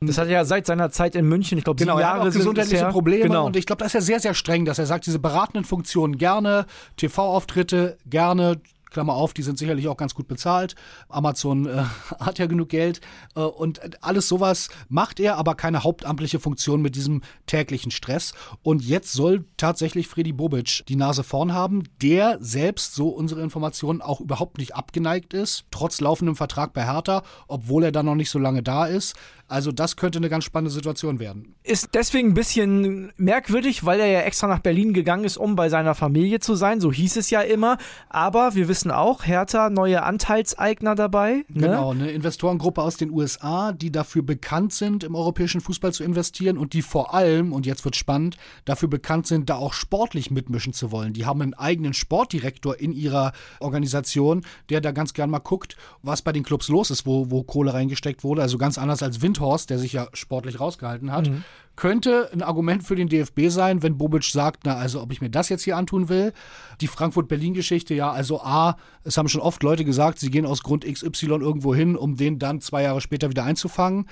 Das 0.00 0.18
hat 0.18 0.26
er 0.26 0.32
ja 0.32 0.44
seit 0.44 0.66
seiner 0.66 0.90
Zeit 0.90 1.14
in 1.14 1.26
München, 1.26 1.58
ich 1.58 1.64
glaube, 1.64 1.78
genau, 1.78 1.98
Jahre 1.98 2.18
er 2.18 2.24
hat 2.24 2.28
auch 2.28 2.32
gesundheitliche 2.34 2.86
Probleme 2.86 3.24
genau. 3.24 3.46
und 3.46 3.56
ich 3.56 3.66
glaube, 3.66 3.82
das 3.82 3.88
ist 3.88 3.94
ja 3.94 4.00
sehr, 4.00 4.20
sehr 4.20 4.34
streng, 4.34 4.64
dass 4.64 4.78
er 4.78 4.86
sagt, 4.86 5.06
diese 5.06 5.18
beratenden 5.18 5.64
Funktionen 5.64 6.18
gerne, 6.18 6.66
TV-Auftritte 6.96 7.96
gerne, 8.06 8.60
Klammer 8.90 9.14
auf, 9.14 9.34
die 9.34 9.42
sind 9.42 9.58
sicherlich 9.58 9.88
auch 9.88 9.96
ganz 9.96 10.14
gut 10.14 10.28
bezahlt. 10.28 10.74
Amazon 11.08 11.66
äh, 11.66 11.84
hat 12.20 12.38
ja 12.38 12.46
genug 12.46 12.68
Geld 12.68 13.00
äh, 13.34 13.40
und 13.40 13.80
alles 14.02 14.28
sowas 14.28 14.68
macht 14.88 15.20
er, 15.20 15.36
aber 15.36 15.54
keine 15.54 15.84
hauptamtliche 15.84 16.40
Funktion 16.40 16.82
mit 16.82 16.94
diesem 16.94 17.22
täglichen 17.46 17.90
Stress. 17.90 18.32
Und 18.62 18.82
jetzt 18.82 19.12
soll 19.12 19.44
tatsächlich 19.56 20.08
Freddy 20.08 20.32
Bobic 20.32 20.84
die 20.88 20.96
Nase 20.96 21.22
vorn 21.22 21.52
haben, 21.52 21.84
der 22.02 22.38
selbst, 22.40 22.94
so 22.94 23.08
unsere 23.08 23.42
Informationen, 23.42 24.00
auch 24.00 24.20
überhaupt 24.20 24.58
nicht 24.58 24.74
abgeneigt 24.74 25.34
ist, 25.34 25.64
trotz 25.70 26.00
laufendem 26.00 26.36
Vertrag 26.36 26.72
bei 26.72 26.84
Hertha, 26.84 27.22
obwohl 27.48 27.84
er 27.84 27.92
da 27.92 28.02
noch 28.02 28.14
nicht 28.14 28.30
so 28.30 28.38
lange 28.38 28.62
da 28.62 28.86
ist. 28.86 29.14
Also 29.48 29.70
das 29.70 29.94
könnte 29.94 30.18
eine 30.18 30.28
ganz 30.28 30.44
spannende 30.44 30.72
Situation 30.72 31.20
werden. 31.20 31.54
Ist 31.62 31.90
deswegen 31.94 32.30
ein 32.30 32.34
bisschen 32.34 33.12
merkwürdig, 33.16 33.84
weil 33.84 34.00
er 34.00 34.08
ja 34.08 34.20
extra 34.22 34.48
nach 34.48 34.58
Berlin 34.58 34.92
gegangen 34.92 35.24
ist, 35.24 35.36
um 35.36 35.54
bei 35.54 35.68
seiner 35.68 35.94
Familie 35.94 36.40
zu 36.40 36.56
sein. 36.56 36.80
So 36.80 36.92
hieß 36.92 37.16
es 37.16 37.30
ja 37.30 37.42
immer. 37.42 37.78
Aber 38.08 38.56
wir 38.56 38.66
wissen 38.66 38.75
auch, 38.84 39.24
Hertha, 39.24 39.70
neue 39.70 40.02
Anteilseigner 40.02 40.94
dabei. 40.94 41.44
Ne? 41.48 41.66
Genau, 41.68 41.92
eine 41.92 42.10
Investorengruppe 42.10 42.82
aus 42.82 42.96
den 42.96 43.10
USA, 43.10 43.72
die 43.72 43.92
dafür 43.92 44.22
bekannt 44.22 44.72
sind, 44.72 45.04
im 45.04 45.14
europäischen 45.14 45.60
Fußball 45.60 45.92
zu 45.92 46.02
investieren 46.02 46.58
und 46.58 46.72
die 46.72 46.82
vor 46.82 47.14
allem, 47.14 47.52
und 47.52 47.66
jetzt 47.66 47.84
wird 47.84 47.94
spannend, 47.94 48.36
dafür 48.64 48.88
bekannt 48.88 49.28
sind, 49.28 49.48
da 49.48 49.56
auch 49.56 49.72
sportlich 49.72 50.30
mitmischen 50.30 50.72
zu 50.72 50.90
wollen. 50.90 51.12
Die 51.12 51.24
haben 51.24 51.40
einen 51.40 51.54
eigenen 51.54 51.94
Sportdirektor 51.94 52.80
in 52.80 52.92
ihrer 52.92 53.32
Organisation, 53.60 54.42
der 54.70 54.80
da 54.80 54.90
ganz 54.90 55.14
gern 55.14 55.30
mal 55.30 55.38
guckt, 55.38 55.76
was 56.02 56.22
bei 56.22 56.32
den 56.32 56.42
Clubs 56.42 56.68
los 56.68 56.90
ist, 56.90 57.06
wo, 57.06 57.30
wo 57.30 57.44
Kohle 57.44 57.72
reingesteckt 57.74 58.24
wurde. 58.24 58.42
Also 58.42 58.58
ganz 58.58 58.76
anders 58.76 59.02
als 59.02 59.22
Wind 59.22 59.36
Windhorst, 59.36 59.70
der 59.70 59.78
sich 59.78 59.92
ja 59.92 60.08
sportlich 60.12 60.60
rausgehalten 60.60 61.12
hat, 61.12 61.28
mhm. 61.28 61.44
Könnte 61.76 62.30
ein 62.32 62.42
Argument 62.42 62.82
für 62.82 62.96
den 62.96 63.08
DFB 63.08 63.48
sein, 63.48 63.82
wenn 63.82 63.98
Bobic 63.98 64.24
sagt, 64.24 64.64
na, 64.64 64.76
also 64.76 65.02
ob 65.02 65.12
ich 65.12 65.20
mir 65.20 65.30
das 65.30 65.48
jetzt 65.48 65.62
hier 65.62 65.76
antun 65.76 66.08
will. 66.08 66.32
Die 66.80 66.86
Frankfurt-Berlin-Geschichte, 66.86 67.94
ja, 67.94 68.10
also 68.10 68.40
A, 68.40 68.76
es 69.04 69.16
haben 69.16 69.28
schon 69.28 69.42
oft 69.42 69.62
Leute 69.62 69.84
gesagt, 69.84 70.18
sie 70.18 70.30
gehen 70.30 70.46
aus 70.46 70.62
Grund 70.62 70.84
XY 70.84 71.26
irgendwo 71.26 71.74
hin, 71.74 71.96
um 71.96 72.16
den 72.16 72.38
dann 72.38 72.60
zwei 72.60 72.82
Jahre 72.82 73.00
später 73.00 73.30
wieder 73.30 73.44
einzufangen. 73.44 74.06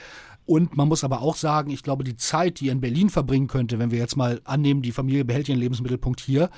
Und 0.47 0.77
man 0.77 0.89
muss 0.89 1.05
aber 1.05 1.23
auch 1.23 1.37
sagen, 1.37 1.71
ich 1.71 1.83
glaube, 1.83 2.05
die 2.05 2.17
Zeit, 2.17 2.61
die 2.61 2.69
er 2.69 2.73
in 2.73 2.83
Berlin 2.83 3.09
verbringen 3.09 3.47
könnte, 3.47 3.79
wenn 3.79 3.91
wir 3.91 3.99
jetzt 3.99 4.17
mal 4.17 4.41
annehmen, 4.45 4.83
die 4.83 4.93
Familie 4.93 5.25
behält 5.25 5.49
ihren 5.49 5.59
Lebensmittelpunkt 5.59 6.21
hier, 6.21 6.51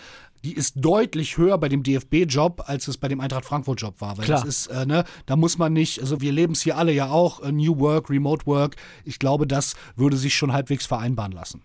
die 0.44 0.54
ist 0.54 0.74
deutlich 0.76 1.38
höher 1.38 1.58
bei 1.58 1.68
dem 1.68 1.82
DFB-Job, 1.82 2.64
als 2.66 2.88
es 2.88 2.96
bei 2.98 3.08
dem 3.08 3.20
Eintracht 3.20 3.44
Frankfurt-Job 3.44 4.00
war. 4.00 4.18
Weil 4.18 4.24
Klar. 4.24 4.40
das 4.40 4.48
ist, 4.48 4.66
äh, 4.68 4.86
ne, 4.86 5.04
da 5.26 5.36
muss 5.36 5.58
man 5.58 5.72
nicht, 5.72 6.00
also 6.00 6.20
wir 6.20 6.32
leben 6.32 6.52
es 6.52 6.62
hier 6.62 6.76
alle 6.76 6.92
ja 6.92 7.10
auch, 7.10 7.42
äh, 7.42 7.52
New 7.52 7.78
Work, 7.78 8.10
Remote 8.10 8.46
Work. 8.46 8.76
Ich 9.04 9.18
glaube, 9.18 9.46
das 9.46 9.74
würde 9.96 10.16
sich 10.16 10.34
schon 10.34 10.52
halbwegs 10.52 10.86
vereinbaren 10.86 11.32
lassen. 11.32 11.62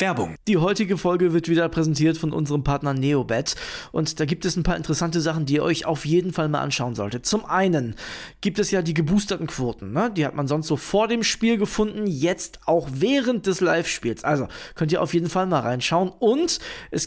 Werbung. 0.00 0.36
Die 0.48 0.56
heutige 0.56 0.96
Folge 0.96 1.32
wird 1.32 1.48
wieder 1.48 1.68
präsentiert 1.68 2.16
von 2.16 2.32
unserem 2.32 2.64
Partner 2.64 2.94
Neobet 2.94 3.54
und 3.92 4.18
da 4.18 4.24
gibt 4.24 4.44
es 4.44 4.56
ein 4.56 4.62
paar 4.62 4.76
interessante 4.76 5.20
Sachen, 5.20 5.46
die 5.46 5.54
ihr 5.54 5.62
euch 5.62 5.84
auf 5.84 6.06
jeden 6.06 6.32
Fall 6.32 6.48
mal 6.48 6.60
anschauen 6.60 6.94
solltet. 6.94 7.26
Zum 7.26 7.44
einen 7.44 7.94
gibt 8.40 8.58
es 8.58 8.70
ja 8.70 8.82
die 8.82 8.94
geboosterten 8.94 9.46
Quoten, 9.46 9.92
ne? 9.92 10.10
die 10.14 10.24
hat 10.24 10.34
man 10.34 10.48
sonst 10.48 10.68
so 10.68 10.76
vor 10.76 11.08
dem 11.08 11.22
Spiel 11.22 11.58
gefunden, 11.58 12.06
jetzt 12.06 12.60
auch 12.66 12.88
während 12.92 13.46
des 13.46 13.60
Live-Spiels. 13.60 14.24
Also 14.24 14.48
könnt 14.74 14.92
ihr 14.92 15.02
auf 15.02 15.12
jeden 15.12 15.28
Fall 15.28 15.46
mal 15.46 15.60
reinschauen 15.60 16.10
und 16.18 16.60
es 16.90 17.06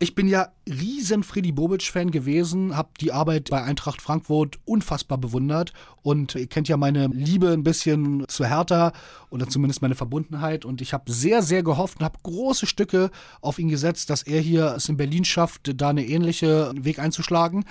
Ich 0.00 0.16
bin 0.16 0.26
ja 0.26 0.48
riesen 0.68 1.22
Freddy 1.22 1.52
Bobic-Fan 1.52 2.10
gewesen, 2.10 2.76
habe 2.76 2.90
die 3.00 3.12
Arbeit 3.12 3.50
bei 3.50 3.62
Eintracht 3.62 4.02
Frankfurt 4.02 4.58
unfassbar 4.64 5.18
bewundert 5.18 5.72
und 6.02 6.34
ihr 6.34 6.48
kennt 6.48 6.68
ja 6.68 6.76
meine 6.76 7.06
Liebe 7.06 7.52
ein 7.52 7.62
bisschen 7.62 8.24
zu 8.26 8.44
Hertha 8.44 8.92
oder 9.30 9.48
zumindest 9.48 9.82
meine 9.82 9.94
Verbundenheit 9.94 10.64
und 10.64 10.80
ich 10.80 10.92
habe 10.92 11.12
sehr, 11.12 11.42
sehr 11.42 11.62
gehofft 11.62 12.00
und 12.00 12.04
habe 12.04 12.18
große 12.24 12.66
Stücke 12.66 13.10
auf 13.40 13.60
ihn 13.60 13.68
gesetzt, 13.68 14.10
dass 14.10 14.24
er 14.24 14.40
hier 14.40 14.74
es 14.76 14.88
in 14.88 14.96
Berlin 14.96 15.24
schafft, 15.24 15.80
da 15.80 15.90
eine 15.90 16.04
ähnliche 16.04 16.72
Weg 16.74 16.98
einzuschlagen. 16.98 17.64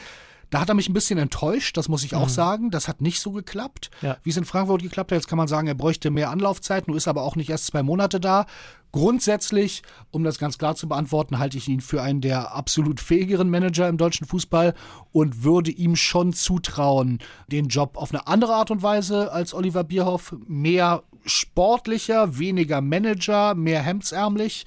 Da 0.53 0.61
hat 0.61 0.69
er 0.69 0.75
mich 0.75 0.87
ein 0.87 0.93
bisschen 0.93 1.17
enttäuscht, 1.17 1.77
das 1.77 1.89
muss 1.89 2.03
ich 2.03 2.13
auch 2.13 2.27
mhm. 2.27 2.31
sagen. 2.31 2.69
Das 2.69 2.87
hat 2.87 3.01
nicht 3.01 3.19
so 3.19 3.31
geklappt, 3.31 3.89
ja. 4.03 4.17
wie 4.21 4.29
es 4.29 4.37
in 4.37 4.45
Frankfurt 4.45 4.83
geklappt 4.83 5.11
hat. 5.11 5.15
Jetzt 5.15 5.27
kann 5.27 5.39
man 5.39 5.47
sagen, 5.47 5.67
er 5.67 5.73
bräuchte 5.73 6.11
mehr 6.11 6.29
Anlaufzeit, 6.29 6.87
nur 6.87 6.95
ist 6.95 7.07
aber 7.07 7.23
auch 7.23 7.35
nicht 7.35 7.49
erst 7.49 7.65
zwei 7.65 7.81
Monate 7.81 8.19
da. 8.19 8.45
Grundsätzlich, 8.91 9.81
um 10.11 10.23
das 10.23 10.37
ganz 10.37 10.59
klar 10.59 10.75
zu 10.75 10.87
beantworten, 10.87 11.39
halte 11.39 11.57
ich 11.57 11.67
ihn 11.67 11.81
für 11.81 12.03
einen 12.03 12.21
der 12.21 12.53
absolut 12.53 12.99
fähigeren 12.99 13.49
Manager 13.49 13.89
im 13.89 13.97
deutschen 13.97 14.27
Fußball 14.27 14.75
und 15.11 15.43
würde 15.43 15.71
ihm 15.71 15.95
schon 15.95 16.33
zutrauen, 16.33 17.17
den 17.47 17.69
Job 17.69 17.97
auf 17.97 18.11
eine 18.11 18.27
andere 18.27 18.53
Art 18.53 18.69
und 18.69 18.83
Weise 18.83 19.31
als 19.31 19.55
Oliver 19.55 19.83
Bierhoff, 19.83 20.35
mehr 20.45 21.01
sportlicher, 21.25 22.37
weniger 22.37 22.81
Manager, 22.81 23.55
mehr 23.55 23.81
hemdsärmlich 23.81 24.65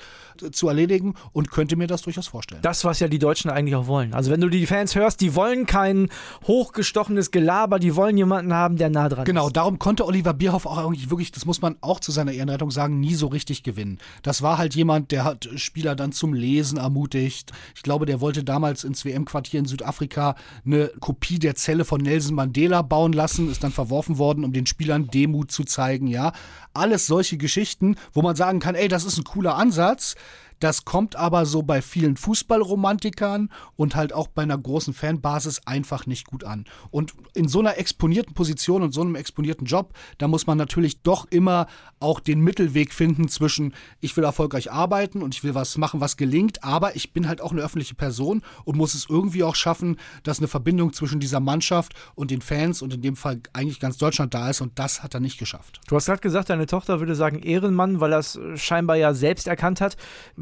zu 0.53 0.69
erledigen 0.69 1.15
und 1.33 1.51
könnte 1.51 1.77
mir 1.77 1.87
das 1.87 2.03
durchaus 2.03 2.29
vorstellen. 2.29 2.63
Das, 2.63 2.85
was 2.85 3.01
ja 3.01 3.09
die 3.09 3.19
Deutschen 3.19 3.51
eigentlich 3.51 3.75
auch 3.75 3.87
wollen. 3.87 4.15
Also 4.15 4.31
wenn 4.31 4.41
du 4.41 4.49
die 4.49 4.67
Fans 4.67 4.95
hörst, 4.95 5.21
die 5.21 5.35
wollen 5.35 5.67
kein 5.67 6.09
hochgestochenes 6.47 7.31
Gelaber, 7.31 7.79
die 7.79 7.97
wollen 7.97 8.17
jemanden 8.17 8.53
haben, 8.53 8.77
der 8.77 8.91
nah 8.91 9.09
dran 9.09 9.25
genau, 9.25 9.47
ist. 9.47 9.49
Genau, 9.49 9.51
darum 9.51 9.79
konnte 9.79 10.05
Oliver 10.05 10.35
Bierhoff 10.35 10.67
auch 10.67 10.79
irgendwie 10.79 11.11
wirklich, 11.11 11.33
das 11.33 11.47
muss 11.47 11.63
man 11.63 11.77
auch 11.81 12.01
zu 12.01 12.13
seiner 12.13 12.33
Ehrenrettung 12.33 12.71
sagen, 12.71 13.01
nie 13.01 13.15
so 13.15 13.29
richtig 13.29 13.63
gewinnen. 13.63 13.99
Das 14.23 14.43
war 14.43 14.59
halt 14.59 14.75
jemand, 14.75 15.11
der 15.11 15.25
hat 15.25 15.49
Spieler 15.57 15.97
dann 15.97 16.13
zum 16.13 16.35
Lesen 16.35 16.79
ermutigt. 16.79 17.53
Ich 17.75 17.83
glaube, 17.83 18.07
der 18.07 18.21
wollte 18.21 18.45
damals 18.45 18.85
ins 18.85 19.05
WM-Quartier 19.05 19.61
in 19.61 19.67
Südafrika 19.67 20.37
eine 20.65 20.91
Kopie 21.01 21.39
der 21.39 21.55
Zelle 21.55 21.85
von 21.85 22.01
Nelson 22.01 22.35
Mandela 22.35 22.83
bauen 22.83 23.13
lassen, 23.13 23.51
ist 23.51 23.65
dann 23.65 23.73
verworfen 23.73 24.19
worden, 24.19 24.45
um 24.45 24.53
den 24.53 24.67
Spielern 24.67 25.09
Demut 25.09 25.51
zu 25.51 25.65
zeigen, 25.65 26.07
ja. 26.07 26.33
Alles 26.75 27.07
solche 27.07 27.37
Geschichten, 27.37 27.97
wo 28.13 28.23
man 28.23 28.37
sagen 28.37 28.61
kann, 28.61 28.75
ey, 28.75 28.89
das 28.89 29.05
ist 29.05 29.19
ein 29.19 29.25
cooler 29.25 29.57
Ansatz. 29.57 30.15
Das 30.61 30.85
kommt 30.85 31.17
aber 31.17 31.47
so 31.47 31.63
bei 31.63 31.83
vielen 31.83 32.17
Fußballromantikern 32.17 33.51
und 33.77 33.95
halt 33.95 34.13
auch 34.13 34.29
bei 34.29 34.43
einer 34.43 34.57
großen 34.57 34.95
Fanbasis 34.95 35.61
einfach 35.67 36.07
nicht 36.07 36.27
gut 36.27 36.45
an. 36.45 36.65
Und 36.91 37.15
in 37.35 37.49
so 37.49 37.61
einer 37.61 37.79
exponierten 37.79 38.35
Position 38.35 38.83
und 38.83 38.93
so 38.93 39.03
einem 39.03 39.15
exponierten 39.15 39.67
Job, 39.67 39.93
da 40.19 40.29
muss 40.29 40.47
man 40.47 40.59
natürlich 40.59 41.03
doch 41.03 41.27
immer 41.31 41.67
auch 42.01 42.21
den 42.21 42.41
Mittelweg 42.41 42.93
finden 42.93 43.29
zwischen, 43.29 43.75
ich 44.01 44.17
will 44.17 44.25
erfolgreich 44.25 44.73
arbeiten 44.73 45.23
und 45.23 45.35
ich 45.35 45.45
will 45.45 45.55
was 45.55 45.77
machen, 45.79 46.01
was 46.01 46.17
gelingt, 46.17 46.65
aber 46.65 46.97
ich 46.97 47.13
bin 47.13 47.29
halt 47.29 47.41
auch 47.41 47.53
eine 47.53 47.63
öffentliche 47.63 47.95
Person 47.95 48.43
und 48.65 48.77
muss 48.77 48.95
es 48.95 49.07
irgendwie 49.09 49.45
auch 49.45 49.55
schaffen, 49.55 49.97
dass 50.23 50.39
eine 50.39 50.49
Verbindung 50.49 50.93
zwischen 50.93 51.21
dieser 51.21 51.41
Mannschaft 51.41 51.95
und 52.15 52.31
den 52.31 52.41
Fans 52.41 52.83
und 52.83 52.95
in 52.95 53.03
dem 53.03 53.17
Fall 53.17 53.41
eigentlich 53.53 53.81
ganz 53.81 53.99
Deutschland 53.99 54.35
da 54.35 54.51
ist 54.51 54.61
und 54.61 54.79
das 54.79 55.03
hat 55.03 55.15
er 55.15 55.21
nicht 55.21 55.39
geschafft. 55.39 55.81
Du 55.89 55.97
hast 55.97 56.07
gerade 56.07 56.21
gesagt, 56.21 56.51
deine 56.51 56.67
Tochter 56.67 57.01
würde 57.01 57.15
sagen 57.15 57.41
Ehrenmann, 57.41 58.01
weil 58.01 58.13
er 58.13 58.19
es 58.19 58.39
scheinbar 58.57 58.97
ja 58.97 59.15
selbst 59.15 59.47
erkannt 59.47 59.81
hat 59.81 59.97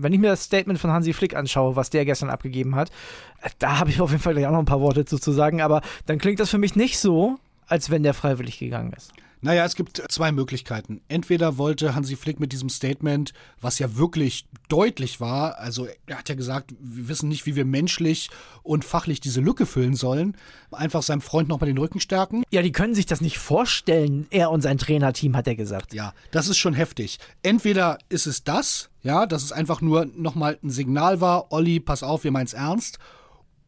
wenn 0.04 0.12
ich 0.12 0.20
mir 0.20 0.28
das 0.28 0.44
Statement 0.44 0.78
von 0.78 0.90
Hansi 0.90 1.12
Flick 1.12 1.34
anschaue, 1.34 1.74
was 1.74 1.90
der 1.90 2.04
gestern 2.04 2.30
abgegeben 2.30 2.76
hat, 2.76 2.90
äh, 3.42 3.50
da 3.58 3.80
habe 3.80 3.90
ich 3.90 4.00
auf 4.00 4.10
jeden 4.10 4.22
Fall 4.22 4.34
gleich 4.34 4.46
auch 4.46 4.52
noch 4.52 4.60
ein 4.60 4.66
paar 4.66 4.80
Worte 4.80 5.04
zu, 5.04 5.18
zu 5.18 5.32
sagen, 5.32 5.60
aber 5.60 5.80
dann 6.06 6.18
klingt 6.18 6.38
das 6.38 6.50
für 6.50 6.58
mich 6.58 6.76
nicht 6.76 6.98
so, 6.98 7.38
als 7.66 7.90
wenn 7.90 8.02
der 8.02 8.14
freiwillig 8.14 8.58
gegangen 8.58 8.92
ist. 8.92 9.12
Naja, 9.44 9.66
es 9.66 9.74
gibt 9.74 10.02
zwei 10.08 10.32
Möglichkeiten. 10.32 11.02
Entweder 11.08 11.58
wollte 11.58 11.94
Hansi 11.94 12.16
Flick 12.16 12.40
mit 12.40 12.52
diesem 12.52 12.70
Statement, 12.70 13.34
was 13.60 13.78
ja 13.78 13.94
wirklich 13.98 14.46
deutlich 14.70 15.20
war, 15.20 15.58
also 15.58 15.86
er 16.06 16.18
hat 16.18 16.30
ja 16.30 16.34
gesagt, 16.34 16.74
wir 16.80 17.08
wissen 17.08 17.28
nicht, 17.28 17.44
wie 17.44 17.54
wir 17.54 17.66
menschlich 17.66 18.30
und 18.62 18.86
fachlich 18.86 19.20
diese 19.20 19.42
Lücke 19.42 19.66
füllen 19.66 19.96
sollen, 19.96 20.34
einfach 20.70 21.02
seinem 21.02 21.20
Freund 21.20 21.50
nochmal 21.50 21.66
den 21.66 21.76
Rücken 21.76 22.00
stärken. 22.00 22.42
Ja, 22.52 22.62
die 22.62 22.72
können 22.72 22.94
sich 22.94 23.04
das 23.04 23.20
nicht 23.20 23.36
vorstellen, 23.36 24.26
er 24.30 24.50
und 24.50 24.62
sein 24.62 24.78
Trainerteam, 24.78 25.36
hat 25.36 25.46
er 25.46 25.56
gesagt. 25.56 25.92
Ja, 25.92 26.14
das 26.30 26.48
ist 26.48 26.56
schon 26.56 26.72
heftig. 26.72 27.18
Entweder 27.42 27.98
ist 28.08 28.26
es 28.26 28.44
das, 28.44 28.88
ja, 29.02 29.26
dass 29.26 29.42
es 29.42 29.52
einfach 29.52 29.82
nur 29.82 30.06
nochmal 30.06 30.58
ein 30.64 30.70
Signal 30.70 31.20
war, 31.20 31.52
Olli, 31.52 31.80
pass 31.80 32.02
auf, 32.02 32.24
wir 32.24 32.30
meinen 32.30 32.46
es 32.46 32.54
ernst. 32.54 32.98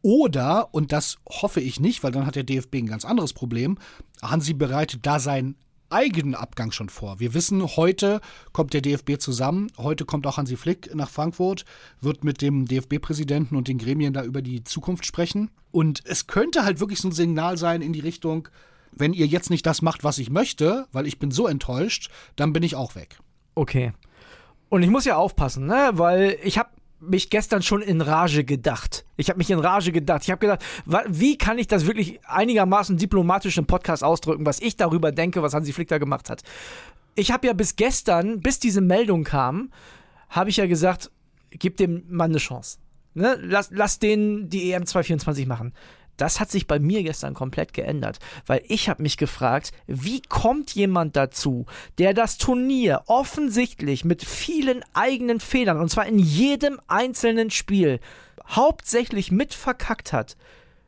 Oder, 0.01 0.73
und 0.73 0.91
das 0.91 1.17
hoffe 1.29 1.61
ich 1.61 1.79
nicht, 1.79 2.01
weil 2.03 2.11
dann 2.11 2.25
hat 2.25 2.35
der 2.35 2.43
DFB 2.43 2.77
ein 2.77 2.87
ganz 2.87 3.05
anderes 3.05 3.33
Problem, 3.33 3.77
Hansi 4.23 4.53
bereitet 4.53 5.05
da 5.05 5.19
sein 5.19 5.55
eigenen 5.89 6.35
Abgang 6.35 6.71
schon 6.71 6.89
vor. 6.89 7.19
Wir 7.19 7.33
wissen, 7.33 7.65
heute 7.77 8.21
kommt 8.53 8.73
der 8.73 8.81
DFB 8.81 9.19
zusammen, 9.19 9.71
heute 9.77 10.05
kommt 10.05 10.27
auch 10.27 10.37
Hansi 10.37 10.57
Flick 10.57 10.93
nach 10.95 11.09
Frankfurt, 11.09 11.65
wird 12.01 12.23
mit 12.23 12.41
dem 12.41 12.65
DFB-Präsidenten 12.65 13.55
und 13.55 13.67
den 13.67 13.77
Gremien 13.77 14.13
da 14.13 14.23
über 14.23 14.41
die 14.41 14.63
Zukunft 14.63 15.05
sprechen. 15.05 15.51
Und 15.71 16.03
es 16.05 16.27
könnte 16.27 16.63
halt 16.63 16.79
wirklich 16.79 16.99
so 16.99 17.09
ein 17.09 17.13
Signal 17.13 17.57
sein 17.57 17.81
in 17.81 17.93
die 17.93 17.99
Richtung, 17.99 18.49
wenn 18.91 19.13
ihr 19.13 19.27
jetzt 19.27 19.49
nicht 19.49 19.65
das 19.65 19.81
macht, 19.81 20.03
was 20.03 20.17
ich 20.17 20.29
möchte, 20.29 20.87
weil 20.91 21.07
ich 21.07 21.19
bin 21.19 21.31
so 21.31 21.47
enttäuscht, 21.47 22.09
dann 22.35 22.53
bin 22.53 22.63
ich 22.63 22.75
auch 22.75 22.95
weg. 22.95 23.19
Okay. 23.55 23.93
Und 24.69 24.83
ich 24.83 24.89
muss 24.89 25.05
ja 25.05 25.15
aufpassen, 25.15 25.65
ne? 25.65 25.91
weil 25.93 26.37
ich 26.43 26.57
habe 26.57 26.69
mich 26.99 27.29
gestern 27.29 27.61
schon 27.61 27.81
in 27.81 28.01
Rage 28.01 28.43
gedacht. 28.43 29.05
Ich 29.17 29.29
habe 29.29 29.37
mich 29.37 29.51
in 29.51 29.59
Rage 29.59 29.91
gedacht. 29.91 30.23
Ich 30.23 30.31
habe 30.31 30.39
gedacht, 30.39 30.63
wie 31.07 31.37
kann 31.37 31.57
ich 31.57 31.67
das 31.67 31.85
wirklich 31.85 32.19
einigermaßen 32.25 32.97
diplomatisch 32.97 33.57
im 33.57 33.65
Podcast 33.65 34.03
ausdrücken, 34.03 34.45
was 34.45 34.59
ich 34.59 34.77
darüber 34.77 35.11
denke, 35.11 35.41
was 35.41 35.53
Hansi 35.53 35.73
Flick 35.73 35.87
da 35.89 35.97
gemacht 35.97 36.29
hat. 36.29 36.43
Ich 37.15 37.31
habe 37.31 37.47
ja 37.47 37.53
bis 37.53 37.75
gestern, 37.75 38.41
bis 38.41 38.59
diese 38.59 38.81
Meldung 38.81 39.23
kam, 39.23 39.71
habe 40.29 40.49
ich 40.49 40.57
ja 40.57 40.67
gesagt, 40.67 41.11
gib 41.51 41.77
dem 41.77 42.03
Mann 42.09 42.31
eine 42.31 42.39
Chance. 42.39 42.79
Ne? 43.13 43.37
Lass, 43.41 43.69
lass 43.71 43.99
den 43.99 44.49
die 44.49 44.71
EM 44.71 44.85
224 44.85 45.47
machen. 45.47 45.73
Das 46.17 46.39
hat 46.39 46.51
sich 46.51 46.67
bei 46.67 46.79
mir 46.79 47.03
gestern 47.03 47.33
komplett 47.33 47.73
geändert, 47.73 48.19
weil 48.45 48.61
ich 48.67 48.89
habe 48.89 49.03
mich 49.03 49.17
gefragt, 49.17 49.71
wie 49.85 50.21
kommt 50.21 50.73
jemand 50.75 51.15
dazu, 51.15 51.65
der 51.99 52.13
das 52.13 52.37
Turnier 52.37 53.03
offensichtlich 53.05 54.03
mit 54.03 54.23
vielen 54.23 54.83
eigenen 54.93 55.39
Fehlern, 55.39 55.79
und 55.79 55.89
zwar 55.89 56.07
in 56.07 56.19
jedem 56.19 56.79
einzelnen 56.87 57.51
Spiel, 57.51 57.99
hauptsächlich 58.49 59.31
mit 59.31 59.53
verkackt 59.53 60.13
hat, 60.13 60.35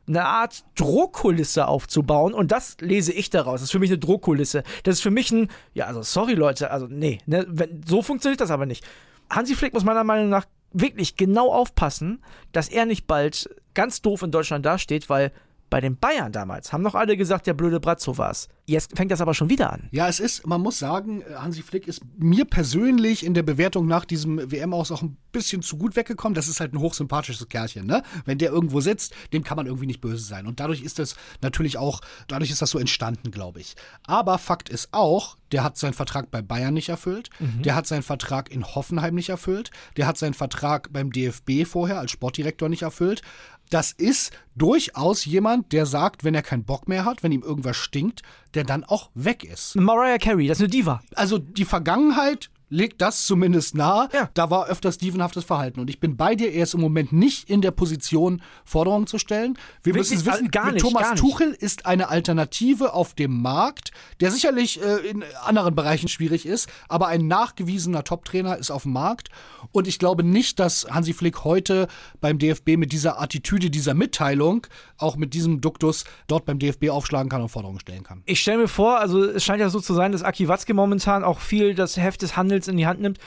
eine 0.08 0.24
Art 0.24 0.64
Drohkulisse 0.74 1.68
aufzubauen 1.68 2.34
und 2.34 2.50
das 2.50 2.76
lese 2.80 3.12
ich 3.12 3.30
daraus. 3.30 3.60
Das 3.60 3.64
ist 3.64 3.72
für 3.72 3.78
mich 3.78 3.90
eine 3.90 3.98
Drohkulisse. 3.98 4.64
Das 4.82 4.96
ist 4.96 5.02
für 5.02 5.10
mich 5.10 5.30
ein, 5.30 5.48
ja, 5.72 5.86
also 5.86 6.02
sorry 6.02 6.34
Leute, 6.34 6.70
also 6.70 6.86
nee, 6.88 7.18
ne, 7.26 7.46
wenn, 7.48 7.82
so 7.86 8.02
funktioniert 8.02 8.40
das 8.40 8.50
aber 8.50 8.66
nicht. 8.66 8.84
Hansi 9.30 9.54
Flick 9.54 9.72
muss 9.72 9.84
meiner 9.84 10.02
Meinung 10.02 10.28
nach 10.28 10.46
wirklich 10.72 11.16
genau 11.16 11.52
aufpassen, 11.52 12.22
dass 12.52 12.68
er 12.68 12.86
nicht 12.86 13.06
bald 13.06 13.48
ganz 13.74 14.02
doof 14.02 14.22
in 14.22 14.30
Deutschland 14.30 14.64
dasteht, 14.66 15.08
weil 15.08 15.32
Bei 15.70 15.80
den 15.80 15.96
Bayern 15.96 16.32
damals 16.32 16.72
haben 16.72 16.82
noch 16.82 16.96
alle 16.96 17.16
gesagt, 17.16 17.46
der 17.46 17.54
blöde 17.54 17.78
Brazzo 17.78 18.18
war's. 18.18 18.48
Jetzt 18.66 18.96
fängt 18.96 19.12
das 19.12 19.20
aber 19.20 19.34
schon 19.34 19.50
wieder 19.50 19.72
an. 19.72 19.88
Ja, 19.92 20.08
es 20.08 20.20
ist, 20.20 20.46
man 20.46 20.60
muss 20.60 20.78
sagen, 20.78 21.24
Hansi 21.34 21.62
Flick 21.62 21.86
ist 21.86 22.02
mir 22.18 22.44
persönlich 22.44 23.24
in 23.24 23.34
der 23.34 23.44
Bewertung 23.44 23.86
nach 23.86 24.04
diesem 24.04 24.50
WM 24.50 24.74
aus 24.74 24.90
auch 24.90 25.02
ein 25.02 25.16
bisschen 25.32 25.62
zu 25.62 25.76
gut 25.76 25.94
weggekommen. 25.94 26.34
Das 26.34 26.48
ist 26.48 26.60
halt 26.60 26.74
ein 26.74 26.80
hochsympathisches 26.80 27.48
Kerlchen, 27.48 27.86
ne? 27.86 28.02
Wenn 28.24 28.38
der 28.38 28.50
irgendwo 28.50 28.80
sitzt, 28.80 29.14
dem 29.32 29.44
kann 29.44 29.56
man 29.56 29.66
irgendwie 29.66 29.86
nicht 29.86 30.00
böse 30.00 30.24
sein. 30.24 30.46
Und 30.46 30.58
dadurch 30.58 30.82
ist 30.82 30.98
das 30.98 31.14
natürlich 31.40 31.78
auch, 31.78 32.00
dadurch 32.26 32.50
ist 32.50 32.62
das 32.62 32.70
so 32.70 32.78
entstanden, 32.78 33.30
glaube 33.30 33.60
ich. 33.60 33.76
Aber 34.06 34.38
Fakt 34.38 34.68
ist 34.68 34.88
auch, 34.90 35.36
der 35.52 35.64
hat 35.64 35.76
seinen 35.76 35.94
Vertrag 35.94 36.30
bei 36.30 36.42
Bayern 36.42 36.74
nicht 36.74 36.88
erfüllt, 36.88 37.30
mhm. 37.38 37.62
der 37.62 37.74
hat 37.74 37.86
seinen 37.86 38.02
Vertrag 38.02 38.50
in 38.50 38.64
Hoffenheim 38.64 39.14
nicht 39.14 39.28
erfüllt, 39.28 39.70
der 39.96 40.06
hat 40.06 40.18
seinen 40.18 40.34
Vertrag 40.34 40.92
beim 40.92 41.12
DFB 41.12 41.64
vorher 41.64 41.98
als 41.98 42.10
Sportdirektor 42.10 42.68
nicht 42.68 42.82
erfüllt 42.82 43.22
das 43.70 43.92
ist 43.92 44.32
durchaus 44.56 45.24
jemand, 45.24 45.72
der 45.72 45.86
sagt, 45.86 46.24
wenn 46.24 46.34
er 46.34 46.42
keinen 46.42 46.64
Bock 46.64 46.88
mehr 46.88 47.04
hat, 47.04 47.22
wenn 47.22 47.32
ihm 47.32 47.42
irgendwas 47.42 47.76
stinkt, 47.76 48.22
der 48.54 48.64
dann 48.64 48.84
auch 48.84 49.10
weg 49.14 49.44
ist. 49.44 49.76
Mariah 49.76 50.18
Carey, 50.18 50.48
das 50.48 50.58
ist 50.58 50.64
eine 50.64 50.70
Diva. 50.70 51.02
Also 51.14 51.38
die 51.38 51.64
Vergangenheit 51.64 52.50
legt 52.70 53.02
das 53.02 53.26
zumindest 53.26 53.74
nahe. 53.74 54.08
Ja. 54.12 54.30
Da 54.32 54.48
war 54.48 54.68
öfter 54.68 54.90
stevenhaftes 54.92 55.44
Verhalten. 55.44 55.80
Und 55.80 55.90
ich 55.90 56.00
bin 56.00 56.16
bei 56.16 56.34
dir, 56.36 56.52
er 56.52 56.62
ist 56.62 56.74
im 56.74 56.80
Moment 56.80 57.12
nicht 57.12 57.50
in 57.50 57.60
der 57.60 57.72
Position, 57.72 58.40
Forderungen 58.64 59.06
zu 59.06 59.18
stellen. 59.18 59.58
Wir 59.82 59.94
Wirklich, 59.94 60.12
müssen 60.12 60.26
wissen, 60.26 60.50
gar 60.50 60.72
nicht, 60.72 60.82
Thomas 60.82 61.02
gar 61.02 61.10
nicht. 61.12 61.20
Tuchel 61.20 61.50
ist 61.52 61.84
eine 61.84 62.08
Alternative 62.08 62.94
auf 62.94 63.14
dem 63.14 63.42
Markt, 63.42 63.90
der 64.20 64.30
sicherlich 64.30 64.82
äh, 64.82 65.08
in 65.08 65.24
anderen 65.44 65.74
Bereichen 65.74 66.08
schwierig 66.08 66.46
ist, 66.46 66.68
aber 66.88 67.08
ein 67.08 67.26
nachgewiesener 67.26 68.04
Top-Trainer 68.04 68.56
ist 68.56 68.70
auf 68.70 68.84
dem 68.84 68.92
Markt. 68.92 69.28
Und 69.72 69.88
ich 69.88 69.98
glaube 69.98 70.22
nicht, 70.22 70.60
dass 70.60 70.86
Hansi 70.88 71.12
Flick 71.12 71.44
heute 71.44 71.88
beim 72.20 72.38
DFB 72.38 72.76
mit 72.76 72.92
dieser 72.92 73.20
Attitüde, 73.20 73.70
dieser 73.70 73.94
Mitteilung, 73.94 74.66
auch 74.96 75.16
mit 75.16 75.34
diesem 75.34 75.60
Duktus 75.60 76.04
dort 76.28 76.44
beim 76.44 76.60
DFB 76.60 76.90
aufschlagen 76.90 77.28
kann 77.28 77.42
und 77.42 77.48
Forderungen 77.48 77.80
stellen 77.80 78.04
kann. 78.04 78.22
Ich 78.26 78.40
stelle 78.40 78.58
mir 78.58 78.68
vor, 78.68 79.00
also 79.00 79.24
es 79.24 79.44
scheint 79.44 79.60
ja 79.60 79.70
so 79.70 79.80
zu 79.80 79.94
sein, 79.94 80.12
dass 80.12 80.22
Aki 80.22 80.46
Watzke 80.46 80.72
momentan 80.72 81.24
auch 81.24 81.40
viel 81.40 81.74
das 81.74 81.96
Heft 81.96 82.22
des 82.22 82.36
Handels 82.36 82.59
Handels 82.60 82.68
in 82.68 82.76
die 82.76 82.86
Hand 82.86 83.00
nimmt, 83.00 83.18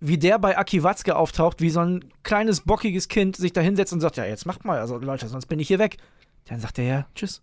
wie 0.00 0.18
der 0.18 0.38
bei 0.38 0.56
Aki 0.56 0.82
Watzke 0.82 1.16
auftaucht, 1.16 1.60
wie 1.60 1.70
so 1.70 1.80
ein 1.80 2.04
kleines, 2.22 2.62
bockiges 2.62 3.08
Kind 3.08 3.36
sich 3.36 3.52
da 3.52 3.60
hinsetzt 3.60 3.92
und 3.92 4.00
sagt, 4.00 4.16
ja, 4.16 4.24
jetzt 4.24 4.46
macht 4.46 4.64
mal, 4.64 4.78
also 4.78 4.96
Leute, 4.98 5.28
sonst 5.28 5.46
bin 5.46 5.58
ich 5.58 5.68
hier 5.68 5.78
weg. 5.78 5.98
Dann 6.46 6.60
sagt 6.60 6.78
er 6.78 6.84
ja, 6.84 7.06
tschüss. 7.14 7.42